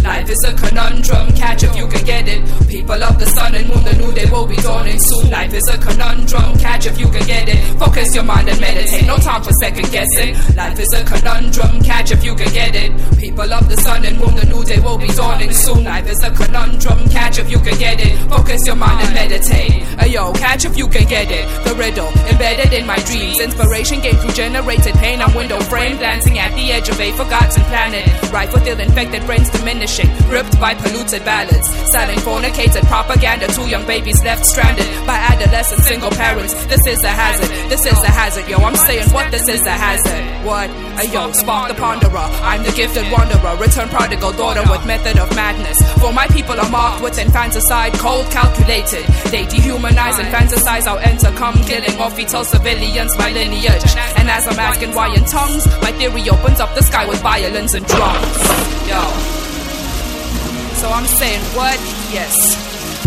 Life 0.03 0.29
is 0.29 0.43
a 0.43 0.53
conundrum, 0.53 1.31
catch 1.33 1.63
if 1.63 1.75
you 1.75 1.87
can 1.87 2.03
get 2.05 2.27
it. 2.27 2.43
People 2.67 3.01
of 3.01 3.17
the 3.19 3.25
sun 3.25 3.55
and 3.55 3.67
moon, 3.69 3.83
the 3.83 3.93
new 3.93 4.11
day 4.11 4.29
will 4.29 4.45
be 4.45 4.57
dawning 4.57 4.99
soon. 4.99 5.29
Life 5.29 5.53
is 5.53 5.67
a 5.71 5.77
conundrum, 5.77 6.57
catch 6.59 6.85
if 6.85 6.99
you 6.99 7.07
can 7.07 7.25
get 7.25 7.47
it. 7.47 7.59
Focus 7.79 8.13
your 8.13 8.23
mind 8.25 8.49
and 8.49 8.59
meditate, 8.59 9.07
no 9.07 9.17
time 9.17 9.41
for 9.41 9.51
second 9.61 9.89
guessing. 9.91 10.35
Life 10.55 10.79
is 10.79 10.91
a 10.93 11.03
conundrum, 11.05 11.81
catch 11.81 12.11
if 12.11 12.23
you 12.23 12.35
can 12.35 12.51
get 12.51 12.75
it. 12.75 12.91
People 13.17 13.51
of 13.53 13.69
the 13.69 13.77
sun 13.77 14.03
and 14.03 14.19
moon, 14.19 14.35
the 14.35 14.45
new 14.45 14.63
day 14.65 14.79
will 14.79 14.97
be 14.97 15.07
dawning 15.07 15.53
soon. 15.53 15.83
Life 15.85 16.09
is 16.09 16.21
a 16.23 16.31
conundrum, 16.31 17.07
catch 17.09 17.39
if 17.39 17.49
you 17.49 17.59
can 17.59 17.77
get 17.79 17.99
it. 17.99 18.17
Focus 18.29 18.59
your 18.67 18.75
mind 18.75 18.99
and 19.07 19.13
meditate. 19.15 19.83
Ayo, 20.03 20.35
catch 20.35 20.65
if 20.65 20.77
you 20.77 20.87
can 20.87 21.07
get 21.07 21.31
it. 21.31 21.47
The 21.63 21.75
riddle 21.75 22.11
embedded 22.27 22.73
in 22.73 22.85
my 22.85 22.97
dreams. 23.07 23.39
Inspiration 23.39 24.01
gained 24.01 24.19
through 24.19 24.33
generated 24.33 24.95
pain. 24.95 25.21
I'm 25.21 25.33
window 25.33 25.59
frame, 25.61 25.97
glancing 25.97 26.39
at 26.39 26.53
the 26.55 26.71
edge 26.71 26.89
of 26.89 26.99
a 26.99 27.11
forgotten 27.13 27.63
planet. 27.71 28.03
Rife 28.31 28.53
with 28.53 28.67
ill-infected 28.67 29.25
brains 29.25 29.49
diminishing, 29.93 30.29
gripped 30.29 30.59
by 30.59 30.73
polluted 30.75 31.23
ballads. 31.25 31.69
Selling 31.91 32.17
fornicated 32.19 32.83
propaganda 32.87 33.47
to 33.47 33.69
young 33.69 33.85
babies 33.85 34.23
left 34.23 34.45
stranded 34.45 34.85
by 35.05 35.15
adolescent 35.15 35.81
single 35.83 36.11
parents. 36.11 36.53
This 36.65 36.85
is 36.87 37.03
a 37.03 37.09
hazard. 37.09 37.49
This 37.69 37.85
is 37.85 38.01
a 38.03 38.11
hazard, 38.11 38.47
yo. 38.47 38.57
I'm 38.57 38.75
saying 38.75 39.09
what 39.11 39.31
this 39.31 39.47
is 39.47 39.61
a 39.65 39.71
hazard. 39.71 40.45
What? 40.45 40.69
Ayo, 40.97 41.33
spark 41.33 41.69
the 41.69 41.75
ponderer. 41.75 42.29
I'm 42.41 42.63
the 42.63 42.71
gifted 42.71 43.11
wanderer, 43.11 43.55
return 43.57 43.89
prodigal 43.89 44.31
daughter 44.33 44.63
with 44.69 44.85
method 44.85 45.17
of 45.19 45.33
madness. 45.35 45.77
For 46.01 46.13
my 46.13 46.27
people 46.27 46.59
are 46.59 46.69
marked 46.69 47.03
with 47.03 47.17
infanticide, 47.19 47.93
cold 47.93 48.25
calculated. 48.31 49.05
They 49.31 49.45
dehumanize 49.45 50.19
and 50.19 50.29
fantasize 50.33 50.87
our 50.87 50.99
enter 50.99 51.31
come 51.37 51.55
killing 51.63 51.97
off 51.99 52.15
fetal 52.15 52.43
civilians 52.45 53.15
by 53.17 53.31
lineage. 53.31 53.95
And 54.17 54.29
as 54.29 54.47
I'm 54.47 54.59
asking 54.59 54.93
why 54.93 55.13
in 55.13 55.25
tongues, 55.25 55.65
my 55.81 55.91
theory 55.93 56.29
opens 56.29 56.59
up 56.59 56.73
the 56.75 56.81
sky 56.81 57.07
with 57.07 57.21
violence 57.21 57.73
and 57.73 57.85
drums. 57.85 58.37
Yo. 58.87 59.32
So 60.83 60.89
I'm 60.89 61.05
saying 61.05 61.39
what? 61.55 61.79
Yes. 62.11 62.35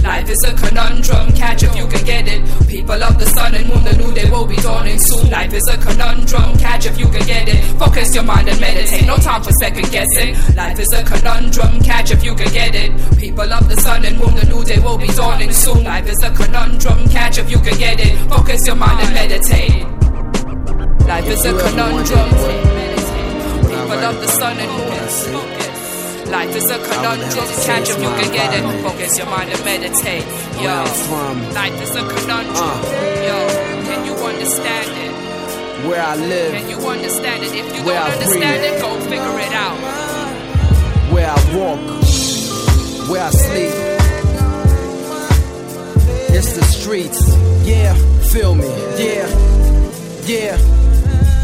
Life 0.03 0.31
is 0.31 0.43
a 0.45 0.55
conundrum, 0.55 1.31
catch 1.33 1.63
if 1.63 1.77
you 1.77 1.87
can 1.87 2.03
get 2.07 2.27
it. 2.27 2.41
People 2.69 3.05
of 3.05 3.19
the 3.19 3.27
sun 3.27 3.55
and 3.55 3.69
moon, 3.69 3.85
the 3.85 3.95
new 3.99 4.15
day 4.15 4.31
will 4.31 4.47
be 4.47 4.57
dawning 4.57 4.99
soon. 4.99 5.29
Life 5.29 5.53
is 5.53 5.69
a 5.69 5.77
conundrum, 5.77 6.57
catch 6.57 6.87
if 6.87 6.99
you 6.99 7.05
can 7.05 7.27
get 7.27 7.47
it. 7.51 7.63
Focus 7.79 8.15
your 8.15 8.25
mind 8.25 8.49
and 8.49 8.59
meditate, 8.59 9.07
no 9.07 9.19
time 9.19 9.43
for 9.43 9.53
second 9.61 9.93
guessing. 9.93 10.33
Life 10.57 10.79
is 10.79 10.91
a 10.95 11.05
conundrum, 11.05 11.83
catch 11.83 12.11
if 12.11 12.25
you 12.25 12.35
can 12.35 12.51
get 12.51 12.75
it. 12.75 12.97
People 13.19 13.53
of 13.53 13.69
the 13.69 13.77
sun 13.77 14.07
and 14.07 14.17
moon, 14.17 14.35
the 14.37 14.47
new 14.47 14.65
day 14.65 14.79
will 14.79 14.97
be 14.97 15.09
dawning 15.09 15.53
soon. 15.53 15.85
Life 15.85 16.09
is 16.09 16.23
a 16.25 16.31
conundrum, 16.31 17.07
catch 17.11 17.37
if 17.37 17.51
you 17.51 17.59
can 17.59 17.77
get 17.77 18.01
it. 18.01 18.17
Focus 18.31 18.67
your 18.67 18.77
mind 18.77 19.01
and 19.05 19.13
meditate. 19.13 19.85
Life 21.07 21.29
is 21.29 21.45
a 21.45 21.53
conundrum. 21.53 22.31
People 23.69 24.01
of 24.01 24.17
the 24.23 24.29
sun 24.29 24.57
and 24.57 24.71
moon. 24.71 25.56
Life 26.31 26.55
is 26.57 26.69
a 26.71 26.79
conundrum. 26.79 27.47
Catch 27.65 27.91
if 27.91 27.99
you 28.03 28.09
can 28.09 28.33
get 28.33 28.53
it. 28.55 28.83
Focus 28.83 29.17
your 29.19 29.27
mind 29.27 29.51
and 29.51 29.65
meditate. 29.65 30.25
Yo, 30.61 30.75
life 31.55 31.81
is 31.83 31.91
a 31.97 32.03
conundrum. 32.09 32.57
Uh. 32.57 32.83
Yo, 33.29 33.39
can 33.87 34.05
you 34.07 34.13
understand 34.15 34.89
it? 35.05 35.13
Where 35.89 36.03
I 36.03 36.17
live, 36.17 36.53
Can 36.53 36.69
you 36.71 36.79
understand 36.89 37.45
it? 37.45 37.53
If 37.55 37.77
you 37.77 37.85
Where 37.85 37.95
don't 38.01 38.11
I 38.11 38.13
understand 38.15 38.65
it, 38.65 38.81
go 38.81 39.01
figure 39.03 39.39
it 39.39 39.53
out. 39.53 39.77
where 41.13 41.31
I 41.31 41.39
walk, 41.57 41.81
where 43.09 43.23
I 43.23 43.31
sleep. 43.31 43.73
It's 46.35 46.53
the 46.55 46.65
streets, 46.65 47.21
yeah, 47.65 47.95
feel 48.33 48.55
me, 48.55 48.67
yeah, 48.99 49.29
yeah. 50.27 50.57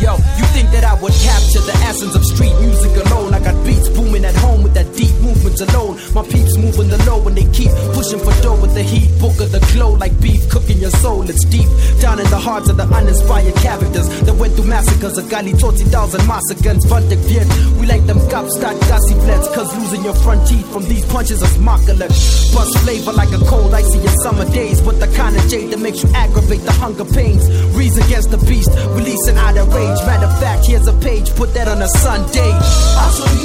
Yo, 0.03 0.19
you 0.19 0.47
think 0.51 0.67
that 0.75 0.83
I 0.83 0.99
would 0.99 1.15
capture 1.15 1.63
the 1.63 1.79
essence 1.87 2.19
of 2.19 2.27
street 2.27 2.51
music 2.59 2.91
alone? 3.07 3.35
I 3.35 3.39
got 3.39 3.55
beats 3.63 3.87
booming 3.95 4.25
at 4.25 4.35
home 4.35 4.65
with 4.67 4.75
that 4.75 4.91
deep 4.99 5.15
movement 5.23 5.55
alone. 5.63 5.95
My 6.11 6.27
peeps 6.27 6.59
moving 6.59 6.91
the 6.91 6.99
low 7.07 7.23
and 7.23 7.39
they 7.39 7.47
keep 7.55 7.71
pushing 7.95 8.19
for 8.19 8.35
dough 8.43 8.59
with 8.59 8.75
the 8.75 8.83
heat, 8.83 9.07
book 9.23 9.39
of 9.39 9.55
the 9.55 9.63
glow 9.71 9.95
like 9.95 10.11
beef 10.19 10.43
cooking 10.51 10.83
your 10.83 10.91
soul. 10.91 11.23
It's 11.31 11.45
deep 11.47 11.71
down 12.03 12.19
in 12.19 12.27
the 12.35 12.43
hearts 12.43 12.67
of 12.69 12.79
the 12.79 12.87
uninspired 12.91 13.55
characters 13.63 14.11
that 14.27 14.35
went 14.35 14.59
through 14.59 14.67
massacres 14.67 15.19
of 15.19 15.31
Gali 15.31 15.55
Toti 15.55 15.87
Dolls 15.87 16.19
and 16.19 16.27
massacres. 16.27 16.83
Vandik 16.91 17.23
Viet, 17.31 17.47
we 17.79 17.87
like 17.87 18.03
them 18.11 18.19
cops, 18.27 18.59
start 18.59 18.75
gassy 18.91 19.15
blends, 19.23 19.47
cause 19.55 19.71
losing 19.79 20.03
your 20.03 20.19
front 20.27 20.43
teeth 20.51 20.67
from 20.75 20.83
these 20.91 21.07
punches 21.15 21.39
is 21.47 21.55
makalak. 21.63 22.11
Bust 22.51 22.75
flavor 22.83 23.13
like 23.13 23.31
a 23.31 23.39
cold 23.47 23.73
icy 23.73 24.03
in 24.03 24.15
summer 24.27 24.51
days, 24.51 24.83
but 24.83 24.99
the 24.99 25.07
kind 25.15 25.37
of 25.39 25.47
jade 25.47 25.71
that 25.71 25.79
makes 25.79 26.03
you 26.03 26.11
aggravate 26.11 26.67
the 26.67 26.73
hunger 26.73 27.07
pains. 27.07 27.47
Reason 27.79 28.03
against 28.03 28.35
the 28.35 28.39
beast, 28.51 28.75
releasing 28.99 29.39
out 29.39 29.57
of 29.57 29.73
rage. 29.73 29.92
Matter 30.01 30.27
of 30.27 30.41
fact, 30.41 30.67
here's 30.67 30.87
a 30.87 30.93
page, 30.95 31.35
put 31.35 31.53
that 31.55 31.69
on 31.69 31.83
a 31.83 31.89
Sunday. 31.89 32.51
Ah. 32.53 33.43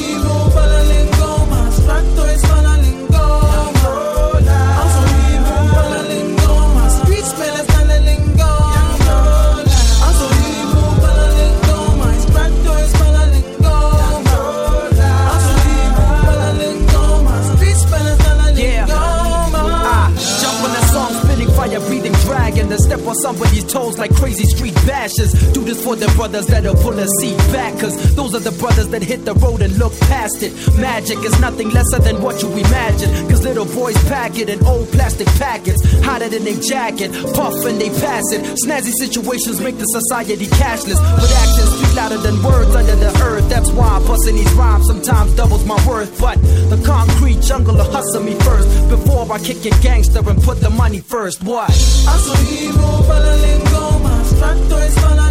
On 23.07 23.15
somebody's 23.15 23.63
toes 23.63 23.97
like 23.97 24.13
crazy 24.15 24.43
street 24.43 24.75
bashes. 24.85 25.31
Do 25.53 25.63
this 25.63 25.83
for 25.83 25.95
the 25.95 26.07
brothers 26.15 26.47
that'll 26.47 26.75
pull 26.75 26.97
a 26.99 27.07
seat 27.19 27.37
back. 27.53 27.79
Cause 27.79 27.95
those 28.15 28.35
are 28.35 28.39
the 28.39 28.51
brothers 28.59 28.89
that 28.89 29.01
hit 29.01 29.25
the 29.25 29.33
road 29.35 29.61
and 29.61 29.75
look 29.77 29.97
past 30.01 30.43
it. 30.43 30.53
Magic 30.77 31.17
is 31.19 31.39
nothing 31.39 31.69
lesser 31.69 31.99
than 31.99 32.21
what 32.21 32.41
you 32.41 32.51
imagine. 32.51 33.09
Cause 33.29 33.43
little 33.43 33.65
boys 33.65 33.97
pack 34.09 34.37
it 34.37 34.49
in 34.49 34.63
old 34.65 34.87
plastic 34.91 35.27
packets. 35.39 35.81
Hotter 36.03 36.29
than 36.29 36.43
their 36.43 36.59
jacket, 36.59 37.11
puff 37.33 37.53
and 37.65 37.79
they 37.79 37.89
pass 37.89 38.23
it. 38.31 38.41
Snazzy 38.65 38.91
situations 38.91 39.61
make 39.61 39.77
the 39.77 39.85
society 39.85 40.35
cashless. 40.59 40.99
But 41.15 41.31
actions 41.31 41.71
speak 41.77 41.95
louder 41.95 42.17
than 42.17 42.41
words 42.43 42.75
under 42.75 42.95
the 42.95 43.11
earth. 43.23 43.47
That's 43.49 43.71
why 43.71 43.99
busting 44.05 44.35
these 44.35 44.53
rhymes 44.53 44.87
sometimes 44.87 45.33
doubles 45.35 45.65
my 45.65 45.79
worth. 45.87 46.19
But 46.19 46.41
the 46.69 46.81
concrete 46.85 47.41
jungle 47.41 47.75
will 47.75 47.91
hustle 47.91 48.23
me 48.23 48.33
first. 48.35 48.67
Before 48.89 49.31
I 49.31 49.39
kick 49.39 49.65
it 49.65 49.81
gangster 49.81 50.19
and 50.27 50.41
put 50.43 50.59
the 50.59 50.69
money 50.69 50.99
first. 50.99 51.43
What? 51.43 51.71
so 51.71 52.33
vivo 52.49 52.96
para 53.03 53.19
la 53.19 53.35
lengoma, 53.35 54.19
abstracto 54.19 54.79
es 54.79 54.95
la 55.03 55.29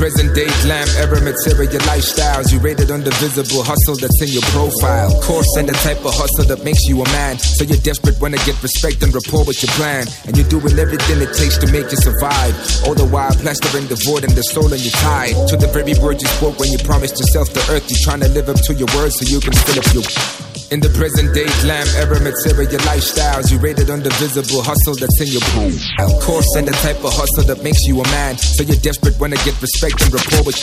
present 0.00 0.32
day 0.34 0.48
glam 0.64 0.88
era 0.96 1.20
material 1.20 1.76
lifestyles, 1.84 2.48
you 2.48 2.58
rated 2.58 2.90
on 2.90 3.04
the 3.04 3.12
visible 3.20 3.60
hustle 3.60 4.00
that's 4.00 4.16
in 4.24 4.32
your 4.32 4.40
profile. 4.48 5.12
Course 5.20 5.52
and 5.60 5.68
the 5.68 5.76
type 5.84 6.00
of 6.00 6.16
hustle 6.16 6.48
that 6.48 6.64
makes 6.64 6.88
you 6.88 7.04
a 7.04 7.06
man. 7.12 7.36
So 7.36 7.68
you're 7.68 7.84
desperate 7.84 8.16
when 8.16 8.32
to 8.32 8.40
get 8.48 8.56
respect 8.64 9.04
and 9.04 9.12
rapport 9.12 9.44
with 9.44 9.60
your 9.60 9.68
plan. 9.76 10.08
And 10.24 10.32
you're 10.40 10.48
doing 10.48 10.72
everything 10.80 11.20
it 11.20 11.36
takes 11.36 11.60
to 11.60 11.68
make 11.68 11.92
you 11.92 12.00
survive. 12.00 12.56
All 12.88 12.96
the 12.96 13.04
while 13.04 13.36
plastering 13.44 13.92
the 13.92 14.00
void 14.08 14.24
and 14.24 14.32
the 14.32 14.42
soul 14.48 14.72
in 14.72 14.80
your 14.80 14.96
tied. 15.04 15.36
To 15.52 15.60
the 15.60 15.68
very 15.68 15.92
word 16.00 16.16
you 16.16 16.28
spoke 16.32 16.56
when 16.56 16.72
you 16.72 16.80
promised 16.80 17.20
yourself 17.20 17.52
the 17.52 17.60
earth. 17.68 17.84
You're 17.92 18.00
trying 18.00 18.24
to 18.24 18.30
live 18.32 18.48
up 18.48 18.56
to 18.56 18.72
your 18.72 18.88
words 18.96 19.20
so 19.20 19.28
you 19.28 19.36
can 19.44 19.52
fill 19.52 19.84
up 19.84 19.88
your. 19.92 20.49
In 20.70 20.78
the 20.78 20.88
present 20.90 21.34
day 21.34 21.50
glam 21.62 21.84
era 21.98 22.20
material 22.22 22.78
lifestyles, 22.86 23.50
you 23.50 23.58
rated 23.58 23.90
on 23.90 24.04
the 24.04 24.10
visible 24.22 24.62
hustle 24.62 24.94
that's 24.94 25.20
in 25.20 25.26
your 25.26 25.42
profile. 25.50 26.20
Course 26.22 26.46
and 26.54 26.68
the 26.68 26.72
type 26.78 27.02
of 27.02 27.10
hustle 27.10 27.42
that 27.50 27.64
makes 27.64 27.82
you 27.90 28.00
a 28.00 28.04
man. 28.14 28.38
So 28.38 28.62
you're 28.62 28.78
desperate 28.78 29.18
when 29.18 29.32
to 29.32 29.36
get 29.42 29.60
respect 29.60 30.00
and 30.00 30.14
rapport 30.14 30.46
with 30.46 30.54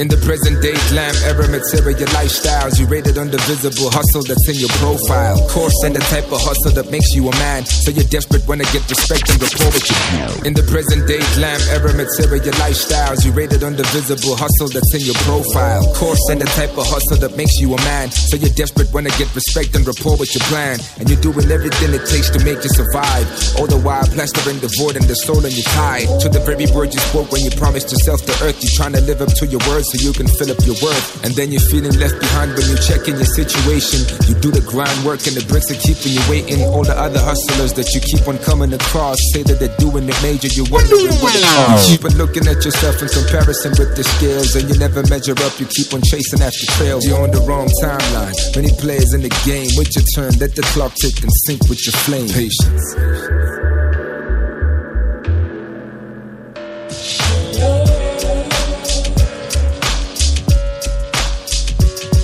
In 0.00 0.08
the 0.08 0.16
present 0.24 0.56
day, 0.64 0.72
glam 0.88 1.12
era 1.28 1.44
material 1.52 2.08
lifestyles, 2.16 2.80
you 2.80 2.88
rated 2.88 3.20
on 3.20 3.28
the 3.28 3.36
visible 3.44 3.92
hustle 3.92 4.24
that's 4.24 4.48
in 4.48 4.56
your 4.56 4.72
profile. 4.80 5.36
Course 5.52 5.76
and 5.84 5.92
the 5.92 6.00
type 6.08 6.24
of 6.32 6.40
hustle 6.40 6.72
that 6.72 6.88
makes 6.88 7.12
you 7.12 7.28
a 7.28 7.34
man. 7.36 7.68
So 7.68 7.92
you're 7.92 8.08
desperate 8.08 8.40
when 8.48 8.64
I 8.64 8.66
get 8.72 8.88
respect 8.88 9.28
and 9.28 9.36
rapport 9.36 9.68
with 9.68 9.84
you. 9.84 10.00
In 10.48 10.56
the 10.56 10.64
present 10.64 11.04
day, 11.04 11.20
glam 11.36 11.60
era 11.68 11.92
material 11.92 12.56
lifestyles, 12.56 13.20
you 13.20 13.36
rated 13.36 13.60
on 13.60 13.76
the 13.76 13.84
visible 13.92 14.32
hustle 14.32 14.72
that's 14.72 14.90
in 14.96 15.04
your 15.04 15.18
profile. 15.28 15.84
Course 15.92 16.24
and 16.32 16.40
the 16.40 16.48
type 16.56 16.72
of 16.72 16.88
hustle 16.88 17.20
that 17.20 17.36
makes 17.36 17.60
you 17.60 17.76
a 17.76 17.80
man. 17.84 18.08
So 18.10 18.40
you're 18.40 18.56
desperate 18.56 18.88
when 18.96 19.04
I 19.04 19.12
get 19.20 19.28
respect 19.36 19.76
and 19.76 19.84
rapport 19.84 20.16
with 20.16 20.32
your 20.32 20.42
plan. 20.48 20.80
And 21.04 21.06
you're 21.12 21.20
doing 21.20 21.52
everything 21.52 21.92
it 21.92 22.08
takes 22.08 22.32
to 22.32 22.40
make 22.40 22.64
you 22.64 22.72
survive. 22.72 23.28
All 23.60 23.68
the 23.68 23.78
while 23.78 24.08
plastering 24.08 24.56
the 24.64 24.72
void 24.80 24.96
and 24.96 25.04
the 25.04 25.20
soul 25.20 25.44
in 25.44 25.52
your 25.52 25.68
tie. 25.76 26.08
To 26.24 26.32
the 26.32 26.40
very 26.40 26.64
word 26.72 26.96
you 26.96 27.02
spoke 27.12 27.28
when 27.28 27.44
you 27.44 27.52
promised 27.60 27.92
yourself 27.92 28.24
the 28.24 28.32
earth. 28.40 28.56
You're 28.64 28.72
trying 28.72 28.96
to 28.96 29.02
live 29.04 29.20
up 29.20 29.30
to 29.36 29.44
your 29.44 29.60
so 29.82 30.00
you 30.00 30.12
can 30.14 30.28
fill 30.38 30.50
up 30.50 30.60
your 30.64 30.78
worth. 30.80 31.24
And 31.24 31.34
then 31.34 31.52
you're 31.52 31.64
feeling 31.68 31.92
left 31.98 32.18
behind 32.18 32.54
when 32.54 32.66
you 32.70 32.76
check 32.78 33.06
in 33.10 33.18
your 33.18 33.28
situation. 33.28 34.06
You 34.30 34.34
do 34.38 34.50
the 34.50 34.64
grind 34.64 34.94
work 35.04 35.26
and 35.26 35.34
the 35.34 35.44
bricks 35.46 35.68
are 35.70 35.80
keeping 35.82 36.16
you 36.16 36.24
waiting. 36.30 36.62
All 36.70 36.86
the 36.86 36.96
other 36.96 37.20
hustlers 37.20 37.72
that 37.74 37.90
you 37.92 38.00
keep 38.00 38.26
on 38.26 38.38
coming 38.40 38.72
across 38.72 39.18
say 39.34 39.42
that 39.44 39.58
they're 39.58 39.76
doing 39.78 40.08
it 40.08 40.18
major. 40.22 40.48
You're 40.48 40.70
wondering 40.70 41.14
what 41.20 41.34
it 41.34 41.44
costs. 41.44 41.90
Keep 41.90 42.04
on 42.06 42.14
looking 42.16 42.46
at 42.46 42.64
yourself 42.64 43.02
in 43.02 43.08
comparison 43.08 43.74
with 43.76 43.96
the 43.98 44.04
scales, 44.04 44.54
and 44.56 44.68
you 44.70 44.76
never 44.78 45.02
measure 45.10 45.36
up. 45.42 45.54
You 45.58 45.66
keep 45.66 45.92
on 45.92 46.02
chasing 46.02 46.40
after 46.40 46.66
trails. 46.78 47.04
You're 47.04 47.20
on 47.20 47.30
the 47.30 47.42
wrong 47.42 47.68
timeline. 47.82 48.34
Many 48.54 48.72
players 48.78 49.12
in 49.14 49.22
the 49.22 49.32
game. 49.44 49.68
Wait 49.76 49.90
your 49.94 50.06
turn. 50.14 50.32
Let 50.38 50.54
the 50.54 50.62
clock 50.72 50.94
tick 50.94 51.20
and 51.22 51.32
sync 51.46 51.66
with 51.68 51.82
your 51.84 51.96
flame. 52.06 52.28
Patience. 52.30 53.41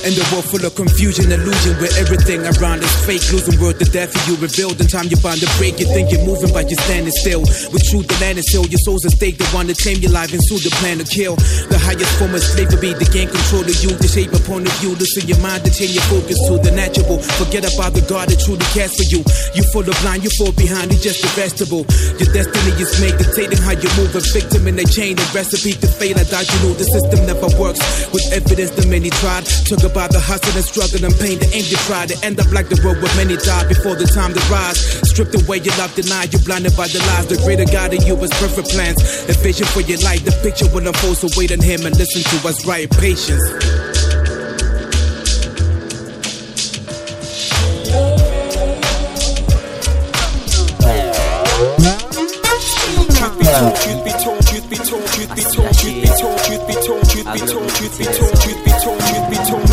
In 0.09 0.17
the 0.17 0.25
world 0.33 0.49
full 0.49 0.65
of 0.65 0.73
confusion, 0.73 1.29
illusion, 1.29 1.77
where 1.85 1.93
everything 2.01 2.41
around 2.41 2.81
is 2.81 2.89
fake. 3.05 3.21
Losing 3.29 3.61
world 3.61 3.77
to 3.77 3.85
death 3.93 4.09
you 4.25 4.41
revealed. 4.41 4.81
In 4.81 4.89
time 4.89 5.05
you 5.13 5.21
find 5.21 5.37
a 5.37 5.49
break. 5.61 5.77
You 5.77 5.85
think 5.85 6.09
you're 6.09 6.25
moving, 6.25 6.49
but 6.49 6.65
you're 6.73 6.81
standing 6.89 7.13
still. 7.13 7.45
With 7.45 7.85
truth, 7.93 8.09
the 8.09 8.17
land 8.17 8.41
is 8.41 8.49
still. 8.49 8.65
Your 8.65 8.81
soul's 8.89 9.05
at 9.05 9.13
stake. 9.21 9.37
The 9.37 9.45
one 9.53 9.69
to 9.69 9.77
tame 9.77 10.01
your 10.01 10.17
life 10.17 10.33
and 10.33 10.41
sue 10.49 10.65
the 10.65 10.73
plan 10.81 10.97
to 10.97 11.05
kill. 11.05 11.37
The 11.69 11.77
highest 11.77 12.09
form 12.17 12.33
of 12.33 12.41
slavery, 12.41 12.97
the 12.97 13.05
gain 13.13 13.29
control 13.29 13.69
of 13.69 13.77
you. 13.85 13.93
To 13.93 14.09
shape 14.09 14.33
a 14.33 14.41
point 14.49 14.65
of 14.65 14.73
view. 14.81 14.97
To 14.97 15.05
see 15.05 15.29
your 15.29 15.37
mind, 15.45 15.69
to 15.69 15.71
change 15.77 15.93
your 15.93 16.09
focus 16.09 16.41
to 16.49 16.57
the 16.57 16.73
natural. 16.73 17.21
Forget 17.37 17.69
about 17.69 17.93
the 17.93 18.01
God 18.09 18.33
that 18.33 18.41
truly 18.41 18.65
cares 18.73 18.97
for 18.97 19.05
you. 19.13 19.21
You 19.53 19.61
full 19.77 19.85
of 19.85 19.93
blind, 20.01 20.25
you 20.25 20.33
fall 20.41 20.57
behind. 20.57 20.89
You 20.89 21.05
just 21.05 21.21
a 21.21 21.29
vegetable. 21.37 21.85
Your 22.17 22.33
destiny 22.33 22.73
is 22.81 22.97
made 22.97 23.21
dictating 23.21 23.61
how 23.61 23.77
you 23.77 23.93
move. 24.01 24.17
A 24.17 24.25
victim 24.25 24.73
in 24.73 24.81
a 24.81 24.89
chain, 24.89 25.21
a 25.21 25.27
recipe 25.37 25.77
to 25.77 25.89
fail. 26.01 26.17
I 26.17 26.25
doubt 26.25 26.49
you 26.49 26.59
know 26.65 26.73
the 26.73 26.89
system 26.97 27.29
never 27.29 27.53
works. 27.61 27.85
With 28.09 28.25
evidence, 28.33 28.73
the 28.73 28.89
many 28.89 29.13
tried. 29.21 29.45
Talk 29.69 29.85
about 29.85 29.98
the 30.07 30.21
hustle 30.21 30.55
and 30.55 30.65
struggle 30.65 31.03
and 31.03 31.15
pain, 31.19 31.39
the 31.41 31.51
aim 31.51 31.65
to 31.65 31.77
try 31.89 32.07
to 32.07 32.15
end 32.25 32.39
up 32.39 32.53
like 32.53 32.69
the 32.69 32.79
road 32.87 33.03
where 33.03 33.11
many 33.17 33.35
die 33.41 33.67
before 33.67 33.97
the 33.97 34.07
time 34.07 34.31
to 34.31 34.43
rise. 34.47 34.79
Stripped 35.11 35.35
away 35.35 35.59
your 35.59 35.75
love, 35.75 35.93
denied 35.97 36.33
you 36.33 36.39
blinded 36.47 36.77
by 36.77 36.87
the 36.87 37.01
lies. 37.11 37.27
The 37.27 37.37
greater 37.43 37.67
God 37.67 37.93
in 37.93 38.03
you 38.07 38.15
has 38.15 38.31
perfect 38.39 38.71
plans. 38.71 39.01
A 39.27 39.35
vision 39.43 39.67
for 39.67 39.81
your 39.81 39.99
life, 40.07 40.23
the 40.25 40.31
picture 40.45 40.71
will 40.71 40.87
unfold. 40.87 41.17
So 41.17 41.27
wait 41.35 41.51
on 41.51 41.59
Him 41.59 41.83
and 41.83 41.97
listen 41.99 42.23
to 42.23 42.37
us 42.47 42.63
right. 42.67 42.87
Patience. 43.01 43.43
Truth 53.59 54.05
be 54.05 54.13
told, 54.13 54.47
truth 54.47 54.71
be 54.71 54.77
told, 54.77 55.07
truth 55.09 55.35
be 55.35 55.43
told, 55.43 55.75
truth 55.75 55.99
be 55.99 56.07
told, 56.07 56.39
truth 56.39 56.63
be 56.69 56.75
told, 56.79 57.03
truth 57.11 57.27
be 57.33 57.41
told, 57.41 57.69
truth 57.75 57.99
be 57.99 58.05
told, 58.05 58.35
truth 58.39 58.65
be 58.65 58.71
told, 58.71 59.01
truth 59.01 59.31
be 59.31 59.37
told, 59.51 59.68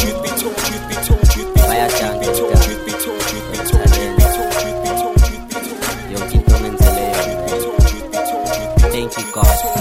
gospel. 9.36 9.76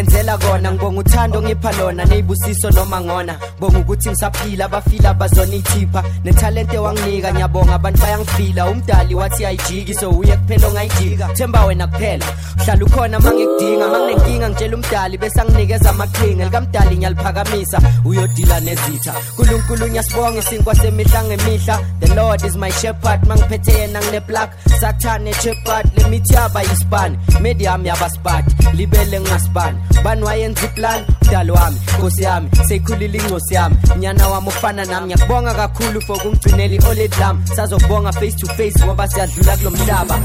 ngenzela 0.00 0.38
kona 0.38 0.72
ngibonga 0.72 1.00
uthando 1.20 1.42
ngipha 1.42 1.72
lona 1.72 2.04
neyibusiso 2.04 2.70
noma 2.70 3.00
ngona. 3.00 3.36
Bonga 3.60 3.78
ukuthi 3.78 4.08
ngisaphila 4.08 4.64
abafila 4.64 5.14
bazona 5.14 5.54
ithipha 5.54 6.04
nethalente 6.24 6.78
wanginika 6.78 7.32
ngiyabonga 7.32 7.74
abantu 7.74 8.00
bayangifila. 8.00 8.66
Umdali 8.66 9.14
wathi 9.14 9.44
ayijiki 9.46 9.94
so 9.94 10.10
uye 10.10 10.36
kuphela 10.36 10.68
ongayijika. 10.68 11.28
Themba 11.34 11.64
wena 11.64 11.86
kuphela. 11.86 12.26
Hlala 12.64 12.84
ukhona 12.84 13.20
mangikudinga 13.20 13.88
manginenkinga 13.88 14.48
ngitshela 14.48 14.76
umdali 14.76 15.18
bese 15.18 15.40
anginikeza 15.40 15.90
amaqhinga. 15.90 16.44
Likamdali 16.44 16.96
ngiyaliphakamisa 16.96 17.80
uyodila 18.04 18.60
nezitha. 18.60 19.14
Nkulunkulu 19.32 19.88
ngiyasibonga 19.88 20.38
isinkwa 20.38 20.74
semihla 20.74 21.24
ngemihla. 21.24 21.78
The 22.00 22.14
lord 22.14 22.44
is 22.44 22.56
my 22.56 22.70
shepherd 22.70 23.26
mangiphethe 23.28 23.72
yena 23.72 24.00
ngine-plug 24.00 24.50
sathane 24.80 25.32
shepherd 25.34 25.86
le 25.96 26.04
mithi 26.08 26.34
yaba 26.34 26.62
yispani 26.62 27.18
medium 27.40 27.86
yabaspati 27.86 28.56
libele 28.72 29.20
ngingasipani 29.20 29.78
bani 30.04 30.22
wayenza 30.22 30.64
iplan? 30.64 31.04
Mdali 31.22 31.50
wami 31.50 31.80
nkosi 31.98 32.22
yami 32.22 32.48
seyikhulile 32.68 33.18
incosi 33.18 33.54
yami. 33.54 33.76
Nyana 33.98 34.28
wami 34.28 34.48
ufana 34.48 34.84
nami 34.84 35.06
ngiyakubonga 35.06 35.54
kakhulu 35.54 36.00
for 36.02 36.18
kungigcinela 36.18 36.74
i-oled 36.74 37.14
lam 37.20 37.44
sazokubonga 37.56 38.12
face 38.12 38.36
to 38.36 38.46
face 38.46 38.84
ngoba 38.84 39.08
siyadlula 39.08 39.56
kulo 39.56 39.70
mhlaba. 39.70 40.16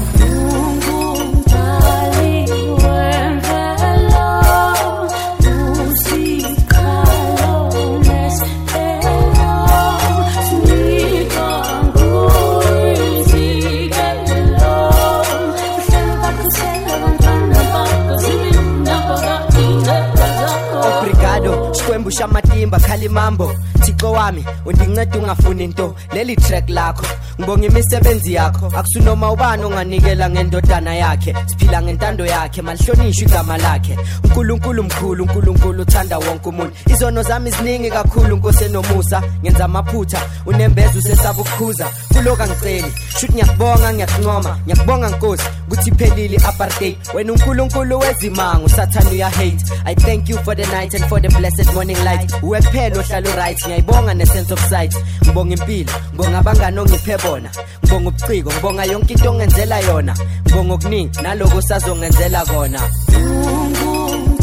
Obrigado 22.16 22.16
xikwembu 22.16 22.22
xa 22.22 22.26
matimba 22.26 22.78
khalimambo 22.78 23.52
thixo 23.82 24.12
wami 24.12 24.44
undinceda 24.64 25.18
ungafuni 25.18 25.66
nto. 25.66 25.94
Leli 26.12 26.36
track 26.36 26.68
lakho 26.68 27.06
ngibonga 27.38 27.66
imisebenzi 27.66 28.34
yakho. 28.34 28.66
Akusunoma 28.66 29.32
ubani 29.32 29.64
onganikela 29.64 30.30
ngendodana 30.30 30.94
yakhe. 30.94 31.34
Siphila 31.46 31.82
ngentando 31.82 32.26
yakhe 32.26 32.62
malihlonishwe 32.62 33.28
igama 33.28 33.58
lakhe. 33.58 33.96
Unkulunkulu 34.24 34.82
mkhulu 34.82 35.24
unkulunkulu 35.24 35.82
uthanda 35.82 36.18
wonke 36.18 36.48
umuntu. 36.48 36.72
Izono 36.86 37.22
zami 37.22 37.50
ziningi 37.50 37.90
kakhulu 37.90 38.36
nkosi 38.36 38.64
enomusa. 38.64 39.22
Ngenza 39.42 39.64
amaphutha 39.64 40.20
unembeza 40.46 40.98
usesaba 40.98 41.40
ukukhuza 41.40 41.86
kuloku 42.12 42.42
angiceli. 42.42 42.92
Shuthi 43.18 43.32
ngiyakubonga 43.32 43.92
ngiyakuncoma. 43.92 44.58
Ngiyakubonga 44.64 45.08
nkosi 45.08 45.44
ukuthi 45.66 45.90
iphelile 45.90 46.36
i-apartheid 46.36 46.96
wena 47.14 47.32
unkulunkulu 47.32 47.98
wezimango 47.98 48.64
usathane 48.64 49.10
uyahate. 49.10 49.64
I 49.84 49.94
thank 49.94 50.28
you 50.28 50.38
for 50.38 50.54
the 50.54 50.66
night 50.66 50.94
and 50.94 51.04
for 51.04 51.20
the 51.20 51.28
blessed 51.28 51.74
morning 51.74 51.96
light. 52.06 52.30
Uwe 52.42 52.58
kuphela 52.62 53.00
ohlala 53.00 53.28
uright 53.30 53.58
ngiyayibonga 53.66 54.14
ne-sense 54.14 54.52
of 54.54 54.60
sight. 54.70 54.92
Ngibonga 55.24 55.54
impilo 55.54 55.92
ngibonga 56.12 56.38
abangani 56.38 56.78
ongiphe 56.78 57.16
bona. 57.22 57.50
Ngibonga 57.84 58.08
ubuciko 58.08 58.50
ngibonga 58.52 58.84
yonke 58.84 59.12
into 59.14 59.30
ongenzela 59.30 59.80
yona. 59.80 60.14
Ngibonga 60.46 60.74
okuningi 60.74 61.22
naloko 61.22 61.60
sazongenzela 61.62 62.44
kona. 62.44 62.80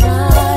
Usikhalo 0.03 0.52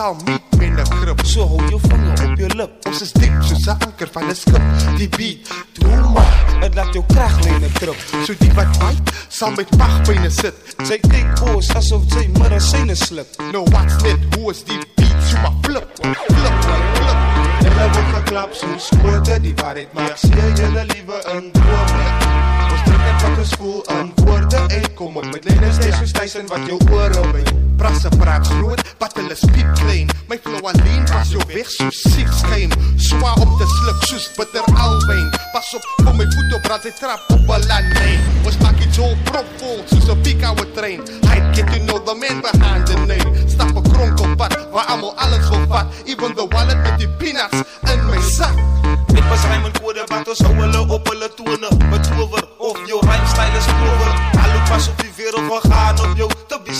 sal 0.00 0.16
meet 0.24 0.42
met 0.56 0.88
'n 0.88 0.96
grip. 1.00 1.20
So 1.24 1.46
hou 1.46 1.68
jou 1.68 1.80
vinger 1.88 2.30
op 2.30 2.38
jou 2.38 2.50
lip. 2.56 2.70
Ons 2.86 3.00
is 3.00 3.12
diep 3.12 3.42
soos 3.42 3.66
'n 3.66 3.76
anker 3.86 4.08
van 4.12 4.24
'n 4.28 4.34
skip. 4.34 4.62
Die 4.96 5.08
beat, 5.08 5.38
Doe 5.72 5.96
maar, 6.14 6.32
dit 6.60 6.74
laat 6.74 6.92
jou 6.92 7.04
kraglyne 7.06 7.72
trip. 7.72 7.98
so 8.26 8.32
die 8.38 8.52
wat 8.52 8.76
fight, 8.76 9.10
sal 9.28 9.50
met 9.50 9.76
magpyne 9.76 10.30
sit. 10.30 10.54
Sy 10.88 10.96
kyk 11.12 11.28
boos 11.40 11.68
asof 11.74 12.02
sy 12.14 12.30
medisyne 12.38 12.94
sluk. 12.94 13.28
Nou 13.52 13.64
wat's 13.72 14.02
net 14.02 14.20
hoe 14.34 14.50
is 14.50 14.64
die 14.64 14.80
beat 14.96 15.20
so 15.28 15.36
maar 15.42 15.56
flip, 15.62 15.88
flip, 16.36 16.56
flip. 16.96 17.18
Hulle 17.64 17.86
word 17.92 18.10
geklap 18.14 18.50
soos 18.54 18.86
skote, 18.86 19.40
die 19.40 19.54
waarheid 19.54 19.92
maak 19.92 20.16
seer 20.16 20.52
julle 20.56 20.84
liewe 20.92 21.16
in 21.34 21.52
drome. 21.52 22.19
Ons 23.00 23.06
druk 23.06 23.12
net 23.12 23.22
wat 23.22 23.38
ons 23.40 23.52
voel 23.56 23.82
in 23.94 24.08
woorde 24.24 24.60
en 24.76 24.94
kom 24.94 25.16
op 25.16 25.26
met 25.32 25.44
lyne 25.48 25.68
steeds 25.72 25.96
soos 26.00 26.12
Tyson 26.12 26.48
wat 26.50 26.66
jou 26.68 26.76
ore 26.92 27.22
by. 27.32 27.42
Prasse 27.80 28.10
praat 28.20 28.44
groot, 28.44 28.80
wat 29.00 29.14
hulle 29.16 29.36
spiek 29.38 29.68
klein. 29.78 30.10
My 30.28 30.36
flow 30.44 30.66
alleen 30.68 31.06
was 31.08 31.30
jou 31.32 31.40
weg 31.48 31.70
so 31.72 31.88
siek 31.94 32.28
skyn. 32.42 32.74
Swaar 33.00 33.40
om 33.40 33.54
te 33.56 33.68
sluk 33.72 34.04
soos 34.10 34.26
bitter 34.36 34.66
alwyn. 34.74 35.30
Pas 35.54 35.70
op, 35.78 35.86
kom 36.02 36.20
my 36.20 36.26
voet 36.34 36.56
op 36.58 36.66
brand 36.66 36.84
sy 36.84 36.92
trap 36.98 37.24
op 37.32 37.48
'n 37.48 37.66
landlyn. 37.70 38.20
Ons 38.44 38.58
maak 38.60 38.76
dit 38.76 38.92
so 38.94 39.08
propvol 39.30 39.80
soos 39.88 40.08
'n 40.12 40.20
piek 40.20 40.44
ouwe 40.44 40.66
trein. 40.76 41.00
I 41.24 41.40
get 41.56 41.72
to 41.72 41.78
know 41.86 41.98
the 42.04 42.14
man 42.14 42.44
behind 42.44 42.84
the 42.86 42.98
name. 43.08 43.30
Stap 43.48 43.72
'n 43.72 43.82
kronkelpad 43.92 44.52
waar 44.72 44.84
almal 44.92 45.14
alles 45.16 45.48
wil 45.48 45.64
vat, 45.68 45.86
even 46.04 46.34
the 46.34 46.46
wallet 46.52 46.76
met 46.84 46.98
die 46.98 47.08
peanuts 47.08 47.64
in 47.88 48.00
my 48.10 48.20
sak. 48.20 48.56
Dit 49.08 49.24
was 49.28 49.42
rym 49.48 49.64
en 49.64 49.72
kode 49.80 50.04
wat 50.06 50.28
ons 50.28 50.40
hou 50.44 50.54
hulle 50.54 50.80
op 50.88 51.08
hulle 51.08 51.28
tone 51.34 51.79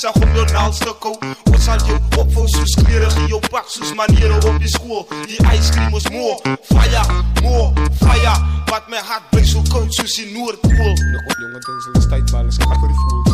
jou 0.00 0.12
Te 0.12 0.20
besig 0.20 0.22
om 0.22 0.34
jou 0.34 0.52
naals 0.52 0.78
te 0.78 0.92
kou 1.00 1.14
Ons 1.50 1.64
sal 1.64 1.78
jou 1.84 1.96
opvou 2.16 2.46
soos 2.48 2.74
kleren 2.80 3.16
in 3.20 3.28
jou 3.28 3.40
pak 3.50 3.68
Soos 3.68 3.92
maniere 3.94 4.34
op 4.48 4.58
die 4.58 4.68
school. 4.68 5.06
Die 5.28 5.36
ijscream 5.44 5.94
is 5.94 6.08
moe 6.08 6.36
Fire, 6.70 7.02
more, 7.42 7.72
fire. 8.00 8.34
Wat 8.70 8.88
my 8.88 8.96
hart 9.04 9.28
bly 9.30 9.44
so 9.44 9.62
koud 9.68 9.92
soos 9.94 10.14
die 10.16 10.30
Noordpool. 10.32 10.94
Nou 11.12 11.20
op 11.20 11.36
jonge 11.36 11.60
dings, 11.66 11.84
hulle 11.84 11.98
is 11.98 12.08
tyd 12.08 12.32
maar 12.32 12.40
hulle 12.40 12.52
is 12.54 12.60
hard 12.64 12.80
vir 12.80 12.88
die 12.88 12.98
voels 13.02 13.30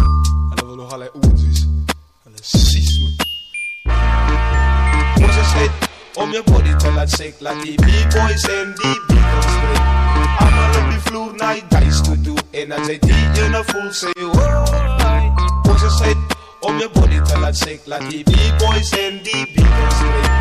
Hulle 0.51 0.67
wil 0.67 0.77
nog 0.81 0.93
al 0.97 1.05
die 1.05 1.13
oorzies 1.23 1.65
Hulle 2.27 2.39
is 2.43 2.51
sies 2.71 2.93
man. 3.03 3.15
Ons 5.23 5.43
is 5.45 5.57
uit 5.63 5.91
om 6.17 6.33
je 6.33 6.43
body 6.47 6.77
te 6.83 6.93
laat 6.97 7.11
shake 7.13 7.45
Laat 7.47 7.63
die 7.63 7.77
b-boys 7.79 8.47
en 8.51 8.73
die 8.81 8.97
beatles 9.11 9.51
break. 9.61 9.85
Allemaal 10.41 10.81
op 10.81 10.89
die 10.95 11.03
vloer 11.11 11.35
na 11.39 11.53
die 11.59 11.67
dice 11.77 12.03
toe 12.09 12.21
doen. 12.31 12.43
En 12.51 12.73
als 12.79 12.89
jy 12.91 12.99
die 13.05 13.21
ene 13.45 13.63
voel, 13.71 13.93
sê 13.93 14.17
jy 14.17 14.33
alright 14.33 15.69
Ons 15.69 15.85
is 15.91 16.01
uit 16.09 16.36
om 16.67 16.79
je 16.79 16.89
body 16.93 17.21
te 17.21 17.39
laat 17.39 17.57
shake 17.57 17.81
Laat 17.85 18.11
die 18.11 18.23
b-boys 18.25 18.91
en 18.91 19.21
die 19.23 19.45
beatles 19.55 19.99
break 19.99 20.35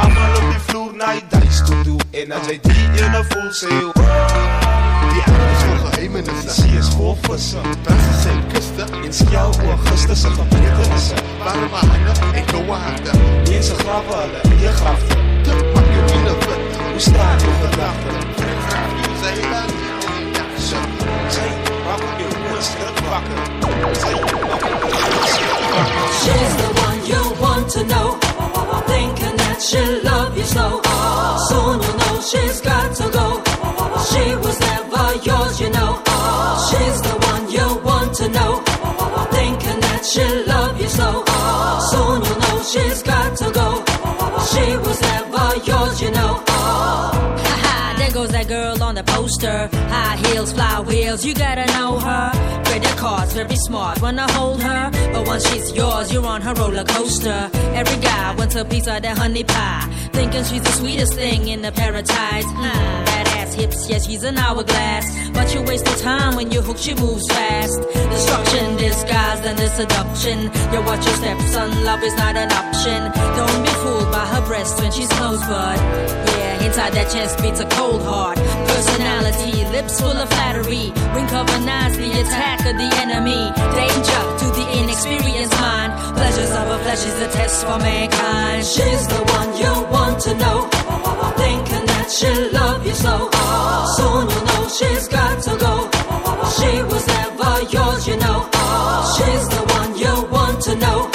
Allemaal 0.00 0.36
op 0.36 0.46
die 0.50 0.60
vloer 0.66 0.92
na 0.96 1.12
die 1.12 1.24
dice 1.32 1.64
toe 1.64 1.82
doen 1.84 2.00
En 2.10 2.32
als 2.36 2.46
jy 2.50 2.58
die 2.66 2.86
ene 3.00 3.22
voel, 3.30 3.48
sê 3.60 3.70
jy 3.72 3.86
alright 3.88 4.68
Die 5.10 5.22
aarde 5.26 5.48
is 5.54 5.62
vol 5.64 5.78
geheimenisse. 5.86 6.46
Die 6.46 6.56
see 6.58 6.78
is 6.82 6.92
vol 6.98 7.16
visse 7.26 7.64
Brasse 7.86 8.14
sy 8.20 8.36
kuste 8.52 8.88
En 9.00 9.16
skel 9.22 9.58
Augustus 9.74 10.24
se 10.26 10.32
gebeurtenisse 10.36 11.26
Warme 11.44 11.84
hande 11.84 12.16
en 12.36 12.48
koue 12.52 12.80
harte. 12.84 13.18
Mense 13.48 13.76
grawe 13.82 14.22
hulle 14.22 14.46
in 14.52 14.64
je 14.66 14.78
grafte 14.82 15.20
Te 15.48 15.60
pak 15.74 15.92
jou 15.96 16.08
wiele 16.12 16.38
wit. 16.46 16.80
Hoe 16.90 17.04
staan 17.08 17.46
jou 17.46 17.54
gedachte? 17.64 18.18
Graaf 18.68 18.98
jou 19.00 19.20
sy 19.24 19.36
land 19.48 19.79
She's 21.90 21.98
the 26.62 26.70
one 26.86 27.00
you 27.10 27.22
want 27.42 27.68
to 27.70 27.82
know. 27.84 28.18
Thinking 28.86 29.36
that 29.36 29.58
she'll 29.60 30.04
love 30.04 30.36
you 30.38 30.44
slow. 30.44 30.80
Soon 31.48 31.82
you 31.82 31.92
know 32.00 32.20
she's 32.20 32.60
got 32.60 32.94
to 32.94 33.10
go. 33.10 33.42
She 34.08 34.34
was 34.36 34.60
never 34.60 35.14
yours, 35.26 35.60
you 35.60 35.70
know. 35.70 36.00
She's 36.68 37.02
the 37.02 37.14
one 37.30 37.50
you 37.50 37.66
want 37.82 38.14
to 38.18 38.28
know. 38.28 38.62
Thinking 39.32 39.80
that 39.80 40.04
she'll 40.06 40.46
love 40.46 40.80
you 40.80 40.88
slow. 40.88 41.24
Soon 41.90 42.22
you 42.22 42.34
know 42.42 42.62
she's 42.62 43.02
got 43.02 43.36
to 43.38 43.50
go. 43.50 43.84
She 44.52 44.76
was 44.76 45.00
never 45.00 45.29
poster. 49.12 49.68
High 49.72 50.16
heels, 50.16 50.52
fly 50.52 50.80
wheels, 50.80 51.24
you 51.24 51.34
gotta 51.34 51.66
know 51.76 51.98
her. 51.98 52.30
Credit 52.64 52.96
cards, 52.96 53.32
very 53.32 53.56
smart, 53.56 54.00
wanna 54.02 54.30
hold 54.32 54.62
her. 54.62 54.90
But 55.12 55.26
once 55.26 55.48
she's 55.48 55.72
yours, 55.72 56.12
you're 56.12 56.26
on 56.26 56.40
her 56.42 56.54
roller 56.54 56.84
coaster. 56.84 57.50
Every 57.80 58.00
guy 58.00 58.34
wants 58.36 58.54
a 58.54 58.64
piece 58.64 58.86
of 58.86 59.02
that 59.02 59.18
honey 59.18 59.44
pie. 59.44 59.88
Thinking 60.12 60.44
she's 60.44 60.62
the 60.62 60.72
sweetest 60.72 61.14
thing 61.14 61.48
in 61.48 61.62
the 61.62 61.72
paradise. 61.72 62.44
Mm, 62.44 63.04
that 63.06 63.26
ass 63.38 63.54
hips, 63.54 63.88
yeah, 63.88 63.98
she's 63.98 64.22
an 64.24 64.38
hourglass. 64.38 65.06
But 65.30 65.54
you 65.54 65.62
waste 65.62 65.86
no 65.86 65.94
time 65.96 66.36
when 66.36 66.50
you 66.50 66.60
hook, 66.60 66.78
she 66.78 66.94
moves 66.94 67.26
fast. 67.28 67.80
Destruction 68.14 68.76
disguised 68.76 69.44
under 69.46 69.68
seduction. 69.68 70.38
You 70.72 70.80
watch 70.88 71.04
your 71.06 71.14
steps, 71.14 71.44
son, 71.52 71.84
love 71.84 72.02
is 72.02 72.14
not 72.16 72.36
an 72.36 72.50
option. 72.52 73.00
Her 74.60 74.66
breasts 74.66 74.80
when 74.82 74.92
she's 74.92 75.08
close, 75.08 75.40
but 75.48 75.78
yeah, 76.36 76.66
inside 76.66 76.92
that 76.92 77.08
chest 77.10 77.40
beats 77.40 77.60
a 77.60 77.68
cold 77.70 78.02
heart. 78.02 78.36
Personality, 78.68 79.64
lips 79.72 79.98
full 80.00 80.12
of 80.12 80.28
flattery. 80.28 80.92
Of 81.30 81.48
an 81.56 81.68
eyes, 81.68 81.96
the 81.96 82.10
attack 82.20 82.60
of 82.68 82.76
the 82.76 82.90
enemy. 83.00 83.40
Danger 83.72 84.22
to 84.40 84.46
the 84.58 84.66
inexperienced 84.78 85.56
mind. 85.60 85.92
Pleasures 86.12 86.50
of 86.50 86.66
a 86.68 86.78
flesh 86.84 87.06
is 87.06 87.16
a 87.22 87.28
test 87.32 87.64
for 87.64 87.78
mankind. 87.78 88.66
She's 88.66 89.06
the 89.06 89.22
one 89.38 89.50
you 89.62 89.72
want 89.94 90.20
to 90.26 90.34
know. 90.34 90.68
Thinking 91.40 91.86
that 91.92 92.08
she'll 92.10 92.52
love 92.52 92.84
you 92.84 92.92
slow. 92.92 93.30
Soon 93.96 94.24
you 94.28 94.40
know 94.48 94.62
she's 94.76 95.08
got 95.08 95.40
to 95.46 95.52
go. 95.56 95.74
She 96.56 96.82
was 96.82 97.06
never 97.06 97.52
yours, 97.72 98.06
you 98.08 98.16
know. 98.24 98.40
She's 99.14 99.44
the 99.54 99.62
one 99.78 99.96
you 99.96 100.14
want 100.28 100.60
to 100.64 100.74
know. 100.76 101.08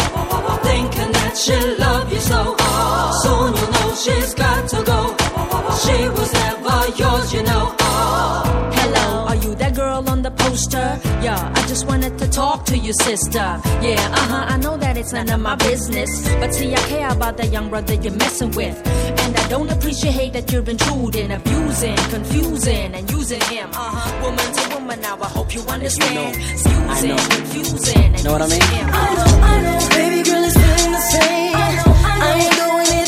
Thinking 0.63 1.11
that 1.17 1.37
she'll 1.37 1.77
love 1.77 2.11
you 2.11 2.21
slow. 2.21 2.64
Soon 3.95 4.13
you 4.13 4.19
know 4.19 4.25
she's 4.25 4.33
got 4.33 4.69
to 4.69 4.83
go. 4.83 5.15
She 5.83 6.09
was 6.09 6.33
never 6.33 6.87
yours, 6.97 7.33
you 7.33 7.43
know. 7.43 7.75
Hello, 7.79 9.25
are 9.27 9.35
you 9.35 9.55
that 9.55 9.75
girl 9.75 10.07
on 10.09 10.21
the 10.21 10.31
poster? 10.31 10.99
Yeah, 11.21 11.51
I 11.55 11.67
just 11.67 11.85
wanted 11.87 12.17
to 12.19 12.27
talk 12.29 12.65
to 12.65 12.77
you, 12.77 12.93
sister. 12.93 13.39
Yeah, 13.81 14.09
uh 14.11 14.27
huh, 14.31 14.45
I 14.49 14.57
know 14.57 14.77
that 14.77 14.97
it's 14.97 15.13
none 15.13 15.29
of 15.29 15.39
my 15.39 15.55
business. 15.55 16.09
But 16.39 16.53
see, 16.53 16.73
I 16.73 16.77
care 16.89 17.09
about 17.09 17.37
that 17.37 17.51
young 17.51 17.69
brother 17.69 17.93
you're 17.95 18.13
messing 18.13 18.51
with. 18.51 18.75
And 19.21 19.35
I 19.37 19.47
don't 19.49 19.69
appreciate 19.69 20.33
that 20.33 20.51
you're 20.51 20.63
intruding, 20.69 21.31
abusing, 21.31 21.95
confusing, 22.09 22.93
and 22.93 23.09
using 23.11 23.41
him. 23.41 23.69
Uh 23.73 23.91
huh, 23.95 24.23
woman 24.23 24.53
to 24.53 24.75
woman, 24.75 25.01
now 25.01 25.17
I 25.21 25.27
hope 25.27 25.53
you 25.53 25.61
understand. 25.61 26.35
Using, 26.35 27.09
know. 27.09 27.17
confusing, 27.29 28.13
and 28.15 28.23
Know 28.23 28.31
what 28.33 28.41
I 28.41 28.47
mean? 28.47 28.61
him. 28.61 28.89
I 28.91 29.13
know, 29.15 29.31
I 29.51 29.61
know, 29.61 29.89
baby 29.89 30.29
girl 30.29 30.43
is 30.43 30.53
feeling 30.53 30.91
the 30.91 31.01
same. 31.01 31.55
I 31.55 32.33
ain't 32.41 32.55
doing 32.55 32.99
it 33.01 33.04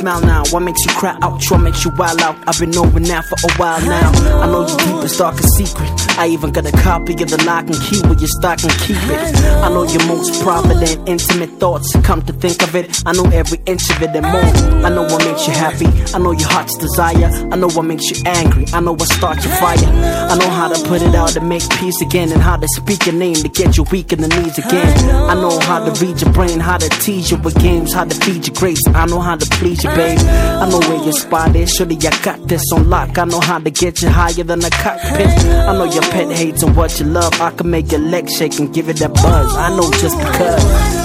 smile 0.00 0.20
now, 0.22 0.42
what 0.50 0.60
makes 0.60 0.82
you 0.84 0.92
cry 0.92 1.16
out, 1.20 1.42
what 1.50 1.58
makes 1.58 1.84
you 1.84 1.90
wild 1.90 2.20
out. 2.22 2.36
I've 2.46 2.58
been 2.58 2.76
over 2.76 3.00
now 3.00 3.20
for 3.20 3.36
a 3.44 3.52
while 3.56 3.80
now. 3.84 4.10
I 4.40 4.46
know 4.46 4.66
you 4.66 4.68
your 4.68 4.78
deepest, 4.78 5.18
darkest 5.18 5.48
secret. 5.56 6.09
I 6.20 6.26
even 6.26 6.52
got 6.52 6.66
a 6.66 6.72
copy 6.72 7.14
of 7.14 7.30
the 7.30 7.42
lock 7.46 7.64
and 7.64 7.80
key 7.80 7.98
where 8.02 8.12
you 8.12 8.26
stock 8.28 8.62
and 8.62 8.70
keep 8.84 9.00
it. 9.08 9.36
I 9.64 9.72
know 9.72 9.84
your 9.84 10.04
most 10.04 10.42
private 10.42 10.76
and 10.76 11.08
intimate 11.08 11.48
thoughts. 11.58 11.96
Come 12.04 12.20
to 12.26 12.34
think 12.34 12.62
of 12.62 12.74
it, 12.74 13.02
I 13.06 13.12
know 13.12 13.24
every 13.32 13.56
inch 13.64 13.88
of 13.88 14.02
it 14.02 14.14
and 14.14 14.26
more. 14.28 14.84
I 14.84 14.90
know 14.90 15.04
what 15.04 15.24
makes 15.24 15.48
you 15.48 15.54
happy. 15.54 15.88
I 16.12 16.18
know 16.18 16.32
your 16.32 16.50
heart's 16.50 16.76
desire. 16.76 17.30
I 17.50 17.56
know 17.56 17.70
what 17.70 17.86
makes 17.86 18.04
you 18.10 18.22
angry. 18.26 18.66
I 18.74 18.80
know 18.82 18.92
what 18.92 19.08
starts 19.08 19.46
your 19.46 19.54
fire. 19.56 19.78
I 19.80 20.36
know 20.36 20.50
how 20.50 20.68
to 20.68 20.76
put 20.86 21.00
it 21.00 21.14
out 21.14 21.30
to 21.30 21.40
make 21.40 21.66
peace 21.80 22.02
again 22.02 22.30
and 22.32 22.42
how 22.42 22.58
to 22.58 22.68
speak 22.68 23.06
your 23.06 23.14
name 23.14 23.36
to 23.36 23.48
get 23.48 23.78
you 23.78 23.84
weak 23.84 24.12
in 24.12 24.20
the 24.20 24.28
knees 24.28 24.58
again. 24.58 24.92
I 25.24 25.32
know 25.32 25.58
how 25.60 25.82
to 25.82 26.04
read 26.04 26.20
your 26.20 26.34
brain, 26.34 26.60
how 26.60 26.76
to 26.76 26.88
tease 27.00 27.30
you 27.30 27.38
with 27.38 27.58
games, 27.62 27.94
how 27.94 28.04
to 28.04 28.14
feed 28.14 28.46
your 28.46 28.56
grace. 28.56 28.82
I 28.88 29.06
know 29.06 29.20
how 29.20 29.36
to 29.36 29.46
please 29.56 29.82
you, 29.82 29.88
babe. 29.96 30.18
I 30.20 30.68
know 30.68 30.80
where 30.80 31.02
your 31.02 31.14
spot 31.14 31.56
is. 31.56 31.70
Surely 31.70 31.96
I 31.96 32.12
got 32.22 32.46
this 32.46 32.70
on 32.74 32.90
lock. 32.90 33.16
I 33.16 33.24
know 33.24 33.40
how 33.40 33.58
to 33.58 33.70
get 33.70 34.02
you 34.02 34.10
higher 34.10 34.44
than 34.44 34.62
a 34.62 34.68
cockpit. 34.68 35.32
I 35.64 35.72
know 35.72 35.84
your 35.84 36.09
pet 36.10 36.30
hates 36.30 36.62
and 36.62 36.76
what 36.76 36.98
you 36.98 37.06
love. 37.06 37.40
I 37.40 37.50
can 37.50 37.70
make 37.70 37.90
your 37.90 38.00
legs 38.00 38.36
shake 38.36 38.58
and 38.58 38.72
give 38.72 38.88
it 38.88 38.96
that 38.98 39.14
buzz. 39.14 39.56
I 39.56 39.76
know 39.76 39.90
just 39.90 40.18
because. 40.18 40.99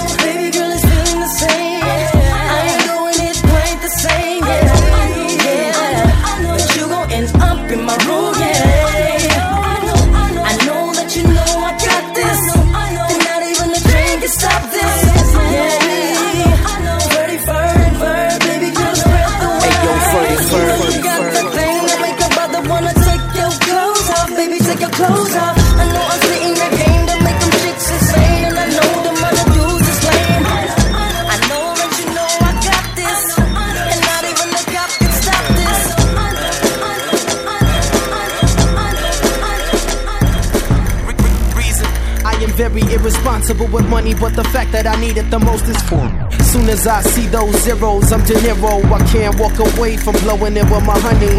With 43.76 43.88
money, 43.90 44.14
but 44.14 44.34
the 44.34 44.44
fact 44.44 44.72
that 44.72 44.86
I 44.86 44.96
need 44.96 45.18
it 45.18 45.28
the 45.30 45.38
most 45.38 45.68
is 45.68 45.76
for. 45.84 46.00
Soon 46.40 46.66
as 46.72 46.86
I 46.86 47.02
see 47.02 47.26
those 47.28 47.52
zeros, 47.60 48.10
I'm 48.10 48.24
De 48.24 48.32
Niro. 48.40 48.80
I 48.88 49.04
can't 49.12 49.36
walk 49.38 49.58
away 49.60 49.98
from 49.98 50.16
blowing 50.24 50.56
it 50.56 50.64
with 50.64 50.84
my 50.88 50.96
honey. 50.96 51.36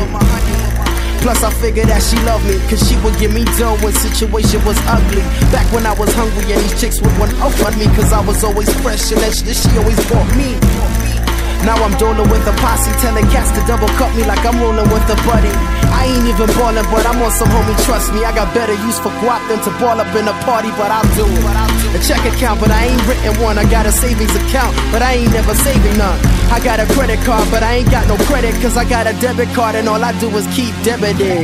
Plus, 1.26 1.42
I 1.42 1.50
figured 1.58 1.90
that 1.90 2.02
she 2.06 2.16
loved 2.30 2.46
me, 2.46 2.62
cause 2.70 2.86
she 2.86 2.96
would 3.02 3.18
give 3.18 3.34
me 3.34 3.44
dough 3.58 3.76
when 3.82 3.92
situation 3.92 4.62
was 4.70 4.78
ugly. 4.86 5.26
Back 5.50 5.66
when 5.74 5.86
I 5.90 5.98
was 5.98 6.14
hungry 6.14 6.54
and 6.54 6.62
these 6.62 6.78
chicks 6.80 7.02
would 7.02 7.18
want 7.18 7.34
up 7.42 7.58
on 7.66 7.74
me, 7.80 7.90
cause 7.98 8.14
I 8.14 8.22
was 8.22 8.44
always 8.44 8.70
fresh 8.86 9.10
and 9.12 9.20
that 9.26 9.34
shit 9.34 9.58
she 9.58 9.74
always 9.82 9.98
bought 10.06 10.30
me. 10.38 11.17
Now 11.66 11.76
I'm 11.84 11.96
doling 11.98 12.30
with 12.30 12.46
a 12.48 12.54
posse, 12.62 12.92
telling 13.02 13.26
cats 13.34 13.52
to 13.58 13.62
double 13.66 13.90
cut 13.98 14.14
me 14.16 14.24
like 14.24 14.44
I'm 14.46 14.60
rolling 14.62 14.88
with 14.94 15.04
a 15.10 15.18
buddy. 15.26 15.52
I 15.92 16.08
ain't 16.08 16.28
even 16.30 16.48
ballin', 16.56 16.86
but 16.94 17.04
I'm 17.08 17.20
on 17.22 17.32
some 17.32 17.50
homie, 17.50 17.76
trust 17.84 18.14
me. 18.14 18.24
I 18.24 18.32
got 18.32 18.54
better 18.54 18.76
use 18.86 19.00
for 19.00 19.10
guap 19.20 19.42
than 19.50 19.60
to 19.66 19.72
ball 19.82 20.00
up 20.00 20.08
in 20.16 20.28
a 20.28 20.36
party, 20.46 20.70
but 20.78 20.92
I'll 20.92 21.08
do 21.18 21.26
it. 21.26 21.98
A 21.98 22.00
check 22.04 22.22
account, 22.24 22.62
but 22.62 22.72
I 22.72 22.92
ain't 22.92 23.04
written 23.08 23.34
one. 23.42 23.58
I 23.58 23.66
got 23.68 23.86
a 23.86 23.92
savings 23.92 24.36
account, 24.36 24.76
but 24.92 25.02
I 25.02 25.20
ain't 25.24 25.34
never 25.34 25.56
saving 25.56 25.98
none. 25.98 26.20
I 26.52 26.60
got 26.64 26.80
a 26.80 26.86
credit 26.94 27.20
card, 27.26 27.48
but 27.52 27.64
I 27.64 27.82
ain't 27.84 27.92
got 27.92 28.08
no 28.08 28.16
credit, 28.30 28.54
cause 28.62 28.78
I 28.78 28.88
got 28.88 29.08
a 29.08 29.14
debit 29.20 29.50
card, 29.56 29.76
and 29.76 29.90
all 29.90 30.04
I 30.04 30.14
do 30.20 30.30
is 30.38 30.48
keep 30.56 30.72
debiting. 30.86 31.44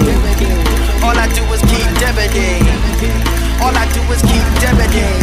All 1.03 1.17
I 1.17 1.27
do 1.35 1.43
is 1.51 1.61
keep 1.67 1.87
debiting. 1.99 2.63
All 3.59 3.75
I 3.75 3.85
do 3.91 4.01
is 4.13 4.21
keep 4.23 4.45
debiting. 4.61 5.19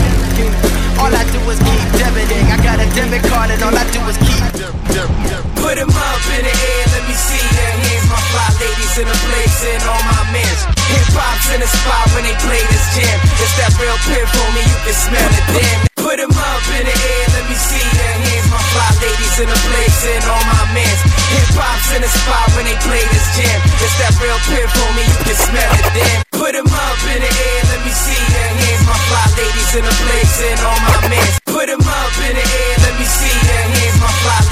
All 1.01 1.13
I 1.13 1.25
do 1.33 1.41
is 1.49 1.59
keep 1.59 1.87
debiting. 1.97 2.45
I 2.53 2.57
got 2.61 2.77
a 2.81 2.87
debit 2.93 3.23
card, 3.31 3.51
and 3.51 3.63
all 3.63 3.77
I 3.77 3.85
do 3.93 4.01
is 4.11 4.17
keep 4.19 4.80
Put 4.91 5.79
'em 5.79 5.87
up 5.87 6.23
in 6.35 6.43
the 6.43 6.51
air, 6.51 6.85
let 6.91 7.05
me 7.07 7.15
see 7.15 7.39
your 7.39 7.73
hands. 7.79 8.11
My 8.11 8.19
fly 8.35 8.49
ladies 8.59 8.95
in 8.99 9.07
the 9.07 9.19
place 9.23 9.59
and 9.71 9.83
all 9.87 10.03
my 10.03 10.23
men. 10.35 10.55
Hip 10.91 11.07
hop's 11.15 11.47
in 11.55 11.61
the 11.63 11.71
spot 11.71 12.07
when 12.11 12.27
they 12.27 12.35
play 12.43 12.59
this 12.75 12.87
jam. 12.99 13.19
It's 13.39 13.55
that 13.63 13.71
real 13.79 13.95
pit 14.11 14.27
for 14.35 14.49
me, 14.51 14.63
you 14.67 14.79
can 14.83 14.97
smell 14.99 15.31
it, 15.31 15.47
damn. 15.55 15.79
Put 15.95 16.19
'em 16.19 16.35
up 16.35 16.65
in 16.75 16.85
the 16.91 16.97
air, 17.13 17.25
let 17.39 17.47
me 17.47 17.55
see 17.55 17.87
your 17.87 18.15
hands. 18.19 18.47
My 18.51 18.63
fly 18.75 18.91
ladies 18.99 19.37
in 19.39 19.49
the 19.55 19.61
place 19.71 20.01
and 20.11 20.25
all 20.27 20.45
my 20.59 20.65
men. 20.75 20.97
Hip 21.39 21.51
hop's 21.55 21.91
in 21.95 22.03
the 22.03 22.11
spot 22.11 22.49
when 22.59 22.65
they 22.67 22.79
play 22.83 23.05
this 23.15 23.29
jam. 23.39 23.59
It's 23.85 23.95
that 24.03 24.15
real 24.19 24.41
pit 24.51 24.67
for 24.75 24.91
me, 24.97 25.03
you 25.07 25.19
can 25.23 25.39
smell 25.39 25.71
it, 25.79 25.87
damn. 25.95 26.21
Put 26.35 26.53
'em 26.59 26.67
up 26.67 26.99
in 27.15 27.21
the 27.23 27.31
air, 27.31 27.61
let 27.71 27.81
me 27.87 27.93
see 27.95 28.23
your 28.35 28.49
hands. 28.59 28.83
My 28.91 28.99
fly 29.07 29.27
ladies 29.39 29.71
in 29.79 29.85
the 29.87 29.97
place 30.03 30.35
and 30.51 30.59
all 30.67 30.81
my 30.91 30.99
men. 31.15 31.31
Put 31.47 31.67
'em 31.71 31.85
up 32.03 32.15
in 32.27 32.35
the 32.35 32.47
air, 32.63 32.75
let 32.85 32.95
me 32.99 33.07
see 33.07 33.39
hands. 33.51 33.90
My 34.11 34.51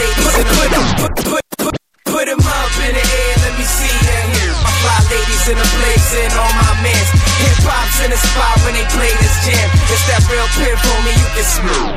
up 2.69 2.77
in 2.85 2.93
the 2.93 3.01
air, 3.01 3.35
let 3.49 3.55
me 3.57 3.65
see 3.65 3.97
your 4.05 4.23
hands. 4.29 4.57
My 4.61 4.73
fly 4.85 4.99
ladies 5.09 5.45
in 5.49 5.57
the 5.57 5.69
and 6.21 6.33
all 6.37 6.55
my 6.61 6.73
men. 6.85 7.05
Hip 7.41 7.65
hop's 7.65 7.99
in 8.05 8.11
the 8.13 8.21
spot 8.21 8.57
when 8.65 8.77
they 8.77 8.87
play 8.93 9.13
this 9.21 9.37
jam. 9.49 9.67
It's 9.89 10.05
that 10.09 10.23
real 10.29 10.49
for 10.85 10.99
me, 11.05 11.13
you 11.17 11.29
can 11.33 11.47
smell. 11.49 11.89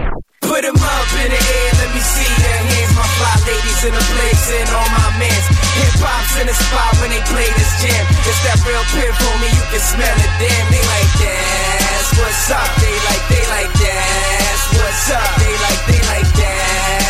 Put 0.47 0.63
'em 0.63 0.79
up 0.79 1.09
in 1.23 1.29
the 1.31 1.41
air, 1.41 1.69
let 1.81 1.91
me 1.95 2.01
see 2.03 2.31
your 2.43 2.59
hands. 2.71 2.91
My 2.95 3.07
fly 3.17 3.35
ladies 3.47 3.81
in 3.87 3.93
the 3.95 4.05
place 4.15 4.45
and 4.57 4.67
all 4.75 4.89
my 4.95 5.09
men. 5.19 5.41
Hip 5.79 5.95
hop's 5.99 6.35
in 6.39 6.47
the 6.47 6.55
spot 6.55 6.91
when 6.99 7.09
they 7.11 7.23
play 7.31 7.49
this 7.59 7.71
jam. 7.83 8.03
It's 8.27 8.41
that 8.47 8.59
real 8.67 8.85
for 9.21 9.33
me, 9.43 9.49
you 9.51 9.65
can 9.71 9.83
smell 9.91 10.17
it. 10.25 10.31
Damn, 10.39 10.67
they 10.71 10.83
like 10.95 11.13
that. 11.23 12.03
What's 12.19 12.47
up? 12.51 12.69
They 12.83 12.97
like, 13.09 13.25
they 13.31 13.43
like 13.55 13.73
that. 13.85 14.55
What's 14.79 15.07
up? 15.19 15.31
They 15.41 15.55
like, 15.65 15.81
they 15.89 16.01
like 16.13 16.31
that. 16.41 17.00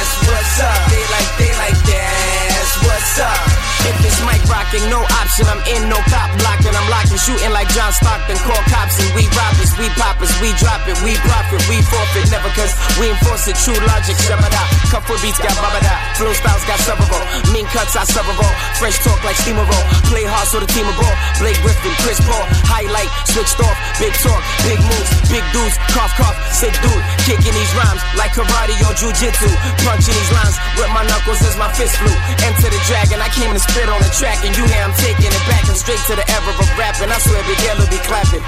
Up? 3.87 4.00
Mic 4.27 4.41
rocking, 4.45 4.85
no 4.89 5.01
option. 5.01 5.45
I'm 5.49 5.61
in, 5.65 5.89
no 5.89 5.97
cop 6.11 6.29
blocking. 6.37 6.73
I'm 6.73 6.87
locking, 6.93 7.17
shooting 7.17 7.51
like 7.51 7.69
John 7.73 7.91
Stockton. 7.91 8.37
Call 8.45 8.61
cops 8.69 8.99
and 9.01 9.09
we 9.17 9.25
robbers, 9.33 9.71
we 9.81 9.87
poppers, 9.97 10.33
we 10.43 10.53
drop 10.61 10.85
it, 10.85 10.97
we 11.01 11.17
profit, 11.25 11.61
we 11.65 11.81
forfeit. 11.81 12.29
Never 12.29 12.51
cause 12.53 12.73
we 13.01 13.09
enforce 13.09 13.49
it. 13.49 13.57
True 13.57 13.79
logic, 13.89 14.17
shabada. 14.21 14.61
Cup 14.93 15.03
for 15.09 15.17
beats 15.23 15.39
got 15.41 15.55
babada. 15.57 15.93
Flow 16.19 16.33
styles 16.37 16.63
got 16.69 16.79
subbable. 16.85 17.23
Mean 17.49 17.65
cuts 17.73 17.95
I 17.97 18.05
subbable. 18.05 18.51
Fresh 18.77 19.01
talk 19.01 19.17
like 19.25 19.39
steamer 19.41 19.65
roll. 19.65 19.85
Play 20.11 20.27
hard 20.29 20.47
so 20.51 20.59
the 20.59 20.69
team 20.69 20.85
will 20.85 20.97
ball. 20.99 21.15
Blake 21.39 21.57
Griffin, 21.65 21.95
Chris 22.05 22.19
Paul. 22.21 22.45
Highlight, 22.69 23.09
switched 23.25 23.57
off. 23.63 23.77
Big 23.97 24.13
talk, 24.21 24.41
big 24.67 24.79
moves, 24.83 25.09
big 25.33 25.45
dudes. 25.55 25.75
Cough, 25.95 26.13
cough, 26.19 26.37
sick 26.53 26.75
dude. 26.85 27.03
Kicking 27.25 27.55
these 27.55 27.73
rhymes 27.73 28.03
like 28.19 28.35
karate 28.37 28.75
or 28.85 28.93
jujitsu. 28.93 29.49
Punching 29.81 30.13
these 30.13 30.31
lines 30.35 30.55
with 30.77 30.91
my 30.93 31.07
knuckles 31.07 31.41
as 31.41 31.55
my 31.57 31.71
fist 31.73 31.95
flew. 31.97 32.13
Enter 32.45 32.69
the 32.69 32.81
dragon, 32.85 33.17
I 33.23 33.29
came 33.33 33.55
to 33.55 33.61
spit 33.63 33.87
on 33.87 33.97
the 34.03 34.10
track, 34.17 34.43
and 34.43 34.53
you 34.55 34.63
hear 34.67 34.83
I'm 34.83 34.95
taking 34.99 35.31
it 35.31 35.45
back 35.47 35.63
and 35.67 35.77
straight 35.77 36.01
to 36.11 36.13
the 36.19 36.25
era 36.27 36.51
of 36.51 36.67
rapping. 36.75 37.11
I 37.11 37.17
swear 37.23 37.41
L 37.41 37.77
will 37.79 37.91
be 37.91 38.01
clapping. 38.03 38.43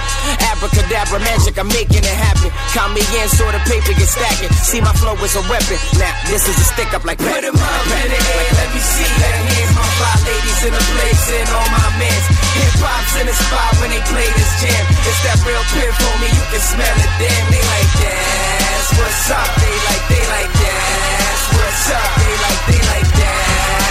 Abracadabra 0.52 1.20
magic, 1.24 1.56
I'm 1.58 1.70
making 1.72 2.04
it 2.04 2.18
happen. 2.20 2.52
Count 2.76 2.92
me 2.94 3.04
in, 3.20 3.28
so 3.30 3.48
the 3.52 3.62
paper 3.70 3.94
get 3.96 4.10
stacking. 4.10 4.52
See 4.66 4.82
my 4.82 4.94
flow 5.00 5.16
is 5.24 5.36
a 5.36 5.44
weapon. 5.48 5.78
Now 5.98 6.12
this 6.28 6.48
is 6.48 6.56
a 6.58 6.66
stick 6.68 6.92
up 6.94 7.04
like 7.08 7.20
put 7.20 7.44
'em 7.44 7.56
up 7.56 7.86
in 7.88 8.10
the 8.12 8.20
air, 8.20 8.48
let 8.60 8.70
me 8.76 8.82
see 8.82 9.12
that 9.24 9.38
hands. 9.48 9.72
My 9.76 9.88
fly 9.98 10.16
ladies 10.28 10.60
in 10.68 10.72
the 10.74 10.84
place 10.94 11.24
and 11.38 11.50
all 11.56 11.70
my 11.72 11.88
men. 11.98 12.20
Hip 12.60 12.76
hop's 12.84 13.14
in 13.20 13.26
the 13.28 13.36
spot 13.36 13.72
when 13.80 13.90
they 13.92 14.04
play 14.12 14.30
this 14.36 14.52
jam. 14.62 14.84
It's 15.08 15.22
that 15.26 15.40
real 15.48 15.64
pit 15.74 15.92
for 16.02 16.14
me, 16.22 16.28
you 16.28 16.46
can 16.52 16.64
smell 16.64 16.98
it. 17.04 17.12
Damn, 17.20 17.46
they 17.52 17.64
like 17.64 17.92
that. 18.04 18.84
What's 19.00 19.32
up? 19.32 19.50
They 19.58 19.76
like, 19.90 20.06
they 20.12 20.24
like 20.36 20.54
that. 20.54 21.36
What's 21.56 21.88
up? 21.90 22.10
They 22.20 22.36
like, 22.46 22.62
they 22.70 22.82
like 22.94 23.10
that. 23.18 23.83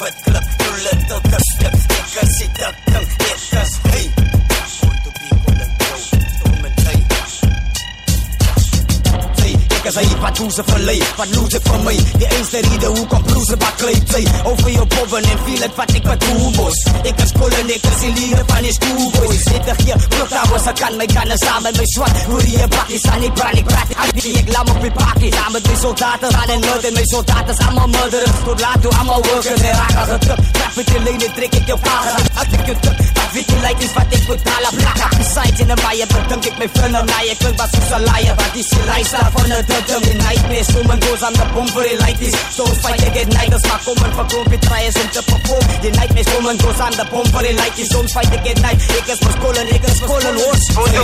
Stand 0.00 0.16
up 0.16 0.16
for 0.16 0.24
foot 0.24 0.24
club, 0.24 0.44
you 0.60 0.72
little 0.80 1.20
cup 1.28 1.42
step, 1.52 1.74
sticker, 1.76 2.26
sit 2.32 2.60
up, 2.64 2.74
tongue, 2.88 3.10
hit 3.20 3.52
us, 3.52 3.72
hey. 3.84 4.06
Want 4.80 5.00
to 5.04 5.10
be 5.12 5.28
cool 5.28 5.60
and 5.60 5.72
go, 5.76 5.88
woman, 6.48 6.72
hey. 6.80 7.00
Hey, 9.40 9.54
ek 9.76 9.84
is 9.90 9.96
hy 10.00 10.06
wat 10.22 10.34
doen 10.40 10.50
se 10.50 10.62
verlei, 10.64 10.96
wat 11.18 11.28
lose 11.36 11.56
it 11.60 11.68
vir 11.68 11.80
my. 11.84 11.96
Die 12.16 12.28
enigste 12.30 12.58
rede 12.64 12.88
hoekom 12.96 13.22
blues 13.28 13.52
wat 13.60 13.76
klei 13.76 13.96
play. 14.08 14.24
Over 14.48 14.70
jou 14.72 14.86
boven 14.96 15.24
en 15.34 15.38
feel 15.44 15.62
it 15.68 15.76
wat 15.76 15.92
ek 15.92 16.08
wat 16.08 16.20
doen 16.24 16.52
bos. 16.56 16.80
Ek 17.04 17.20
is 17.20 17.32
cool 17.40 17.56
en 17.56 17.70
ek 17.72 17.86
is 17.88 18.00
die 18.04 18.12
leader 18.18 18.44
van 18.50 18.66
die 18.66 18.72
school 18.76 19.08
boys. 19.16 19.42
Sit 19.48 19.68
ek 19.72 19.80
hier, 19.86 19.98
blok 20.12 20.32
daar 20.32 20.48
was 20.52 20.66
ek 20.70 20.80
kan 20.80 20.96
my 21.00 21.06
kan 21.10 21.32
saam 21.40 21.62
met 21.64 21.78
my 21.80 21.86
swat. 21.94 22.22
Hoor 22.28 22.44
jy 22.44 22.68
bakkie 22.74 23.00
staan 23.00 23.20
nie 23.24 23.32
brand 23.38 23.60
ek 23.60 23.68
praat. 23.70 23.94
Ek 24.04 24.12
die 24.20 24.34
ek 24.40 24.52
lam 24.54 24.72
op 24.74 24.80
die 24.84 24.92
bakkie 24.98 25.32
saam 25.36 25.56
met 25.56 25.70
my 25.70 25.76
soldaten. 25.80 26.36
Gaan 26.36 26.54
en 26.56 26.66
murder 26.66 26.92
my 26.96 27.04
soldaten 27.12 27.56
allemaal 27.66 27.88
murderers. 27.96 28.42
Tot 28.44 28.64
laat 28.64 28.82
toe 28.84 28.92
allemaal 28.98 29.24
workers 29.28 29.64
en 29.68 29.78
raak 29.80 29.96
as 30.02 30.12
het 30.14 30.26
trap. 30.26 30.42
Trap 30.58 30.76
met 30.80 30.92
die 30.92 31.02
lane 31.06 31.30
trek 31.38 31.56
ek 31.60 31.72
jou 31.72 31.78
vader. 31.86 32.28
Ek 32.44 32.56
ek 32.58 32.70
jou 32.70 32.76
trap. 32.84 33.04
Wat 33.20 33.30
weet 33.36 33.52
jy 33.54 33.58
like 33.64 33.84
is 33.86 33.94
wat 33.96 34.16
ek 34.18 34.24
betaal 34.28 34.68
op 34.70 34.78
plak. 34.80 35.00
Besides 35.20 35.64
in 35.64 35.72
'n 35.72 35.80
baie 35.84 36.06
bedink 36.12 36.50
ek 36.50 36.56
my 36.60 36.68
vriende 36.76 37.02
na 37.10 37.18
ek 37.32 37.38
klink 37.40 37.56
was 37.62 37.70
soos 37.76 37.92
'n 37.96 38.02
liar. 38.08 38.34
Wat 38.40 38.54
is 38.60 38.68
die 38.74 38.84
lifestyle 38.90 39.30
van 39.34 39.52
'n 39.52 39.64
drum 39.88 40.04
in 40.12 40.18
nightmares. 40.26 40.68
Kom 40.74 40.90
en 40.90 41.00
goes 41.04 41.22
aan 41.22 41.34
the 41.40 41.46
bomb 41.54 41.70
for 41.74 41.82
the 41.88 41.96
light 42.04 42.20
is. 42.20 42.34
So 42.56 42.64
fight 42.82 43.02
again 43.08 43.28
nighters 43.38 43.64
maar 43.68 43.80
kom 43.84 44.04
en 44.04 44.12
verkoop 44.18 44.48
die 44.50 44.58
tries 44.68 44.94
om 45.02 45.08
te 45.16 45.22
perform. 45.30 45.64
Die 45.80 45.94
nightmares 45.98 46.28
kom 46.34 46.48
en 46.48 46.58
goes 46.60 46.78
aan 46.78 46.94
the 47.40 47.54
bomb 47.54 47.54
for 47.54 47.54
the 47.54 47.54
light 47.56 47.78
is. 47.78 48.12
Fight 48.12 48.32
again 48.32 48.62
night. 48.62 48.80
Ek 48.80 49.08
is 49.08 49.18
verskolen, 49.20 49.66
ek 49.68 49.84
is 49.84 50.00
verskolen. 50.00 50.36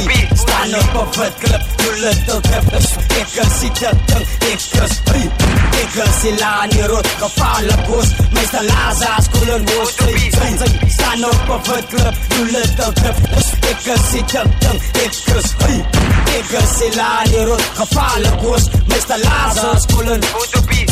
Hey, 0.06 0.28
Stand 0.36 0.74
up 0.74 0.96
op 0.96 1.14
het 1.14 1.34
klip, 1.38 1.62
you 1.78 1.92
little 2.00 2.40
kippers. 2.40 2.88
Ek 3.16 3.36
is 3.44 3.60
die 3.60 3.70
ding, 3.78 4.26
ek 4.50 4.60
is 4.82 4.94
hey. 5.06 5.24
Ek 5.82 5.94
is 6.02 6.20
die 6.22 6.34
laan 6.40 6.68
die 6.70 6.86
rood, 6.86 7.06
gevaarlik 7.20 7.84
hoes. 7.86 8.10
Meester 8.32 8.64
Laza, 8.64 9.12
skolen 9.28 9.68
hoes. 9.70 9.94
Hey, 9.96 10.90
Stand 10.96 11.24
up 11.24 11.50
op 11.50 11.66
het 11.66 11.86
klip, 11.92 12.16
you 12.34 12.44
little 12.50 12.92
kippers. 13.00 13.48
Ek 13.70 13.86
is 13.94 14.10
die 14.12 14.24
ding, 14.32 14.80
ek 15.04 15.20
is 15.36 15.52
hey. 15.62 15.78
Ek 16.36 16.52
is 16.62 16.76
die 16.80 16.92
laan 16.96 17.32
die 17.32 17.44
rood, 17.44 17.66
gevaarlik 17.80 18.40
hoes. 18.46 18.68
Meester 18.88 19.18
Laza, 19.24 19.78
skolen 19.86 20.22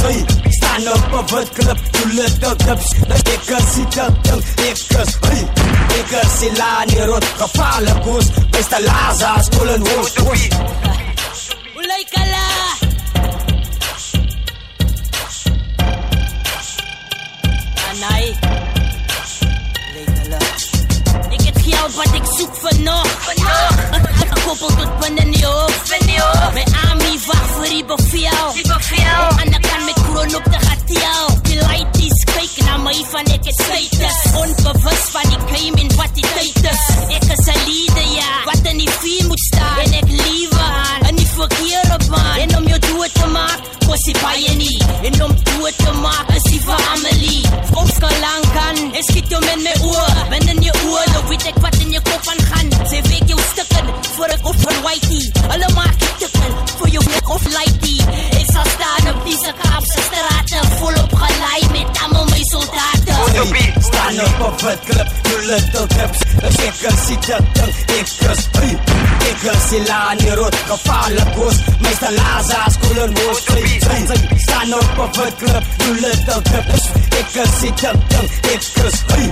Hey, 0.04 0.24
Stand 0.50 0.86
up 0.86 1.12
op 1.12 1.30
het 1.30 1.48
klip, 1.56 1.78
you 1.92 2.12
little 2.12 2.56
kippers. 2.56 2.92
Ek 3.08 3.52
is 3.58 3.74
die 3.74 3.86
ding, 3.96 4.44
ek 4.68 4.98
is 5.00 5.23
die 6.44 6.56
laan 6.56 6.86
die 6.86 7.04
rood, 7.04 7.24
gevaarlik 7.36 8.04
hoes. 8.04 8.26
Meester 8.50 8.82
Laza, 8.82 9.42
skolen 9.42 9.86
hoes. 9.86 10.12
Ulay 11.80 12.04
ka 12.12 12.22
la. 12.32 12.46
Anay. 17.90 18.24
Ulay 19.88 20.06
ka 20.16 20.24
la. 20.32 20.42
Ik 21.36 21.42
het 21.48 21.58
geld 21.66 21.94
wat 21.94 22.14
ik 22.14 22.26
zoek 22.38 22.54
vannacht. 22.54 23.32
Gekoppeld 24.32 24.78
tot 24.78 24.88
van 25.00 25.14
de 25.14 25.24
nieuw. 25.24 25.68
Mijn 26.52 26.74
army 26.88 27.18
wacht 27.26 27.50
voor 27.54 27.64
die 27.64 27.84
bevel. 27.84 28.52
En 29.42 29.50
dan 29.50 29.60
kan 29.60 29.84
met 29.84 29.94
kroon. 29.94 30.42
Die 30.86 31.93
faken, 32.34 32.68
aber 32.68 32.90
ich 32.90 33.06
fand 33.06 33.28
ich 33.28 33.40
es 33.46 33.64
fake 33.66 33.98
das. 34.00 34.18
Unbewusst 34.42 35.14
war 35.14 35.22
die 35.22 35.38
in 35.78 35.98
was 35.98 36.12
die 36.12 36.22
Tate 36.22 36.68
ist. 36.68 36.86
Ich 37.08 37.30
ist 37.30 37.48
ein 37.48 37.66
ja. 38.16 38.30
wat 38.44 38.64
denn 38.64 38.78
die 38.78 38.88
viel 39.00 39.26
moet 39.28 39.40
staan 39.40 39.78
en 39.84 39.92
ek 39.94 40.08
liebe 40.08 40.58
an, 40.58 41.08
an 41.08 41.16
die 41.16 41.26
verkeer 41.26 41.84
op 41.94 42.04
Denn 42.10 42.38
en 42.40 42.56
om 42.56 42.66
jou 42.68 42.78
zu 42.80 43.04
te 43.14 43.26
maak, 43.28 43.60
sie 44.04 44.12
bei 44.22 44.36
ihr 44.46 44.56
nie. 44.56 44.78
Denn 45.02 45.22
um 45.22 45.32
Tour 45.44 45.70
zu 45.78 45.92
machen, 46.00 46.36
ist 46.36 46.50
Amelie. 46.92 47.42
Uns 47.74 47.94
kann 48.00 48.16
lang 48.26 48.44
kann, 48.56 48.78
skiet 49.08 49.30
jou 49.30 49.38
um 49.38 49.48
eine 49.48 49.74
oor, 49.82 50.16
Wenn 50.30 50.48
in 50.48 50.62
jou 50.62 50.74
oor, 50.88 51.04
dann 51.14 51.28
wird 51.30 51.46
ek 51.46 51.62
wat 51.62 51.76
in 51.82 51.92
jou 51.92 52.02
kop 52.02 52.24
an 52.32 52.40
gaan. 52.50 52.68
Sie 52.90 53.02
weg 53.10 53.24
jou 53.28 53.38
Stücken, 53.52 53.86
für 54.16 54.28
ich 54.28 54.42
Whitey. 54.84 55.32
Alle 55.48 55.68
mag 55.74 55.94
ich 55.98 56.14
Stücken, 56.16 56.52
für 56.78 56.88
ihr 56.88 57.00
Weg 57.00 57.30
auf 57.30 57.42
Hey, 64.14 64.26
staan 64.26 64.44
op 64.44 64.60
een 64.60 64.66
witklip, 64.66 65.08
you 65.22 65.46
little 65.46 65.86
tips 65.86 66.18
Dus 66.40 66.56
ek 66.66 66.82
is 66.90 67.06
die 67.06 67.18
dikting, 67.18 67.72
ek 67.96 68.10
is 68.30 68.42
hey, 68.52 68.78
Ek 69.30 69.42
is 69.52 69.64
die 69.70 69.80
laan 69.88 70.18
die 70.18 70.34
rood, 70.38 70.56
gevaarlik 70.68 71.32
hoos 71.34 71.58
Meester 71.80 72.12
Lazarus, 72.12 72.76
koel 72.82 73.00
en 73.02 73.16
hoos 73.18 73.42
hey, 73.48 73.80
hey, 73.86 74.38
Staan 74.44 74.74
op 74.74 74.98
een 74.98 75.10
witklip, 75.18 75.64
you 75.82 75.94
little 75.98 76.42
tips 76.50 76.86
Ek 77.20 77.34
is 77.42 77.58
die 77.64 77.72
dikting, 77.82 78.30
ek 78.54 78.68
is 78.86 79.00
hey, 79.10 79.28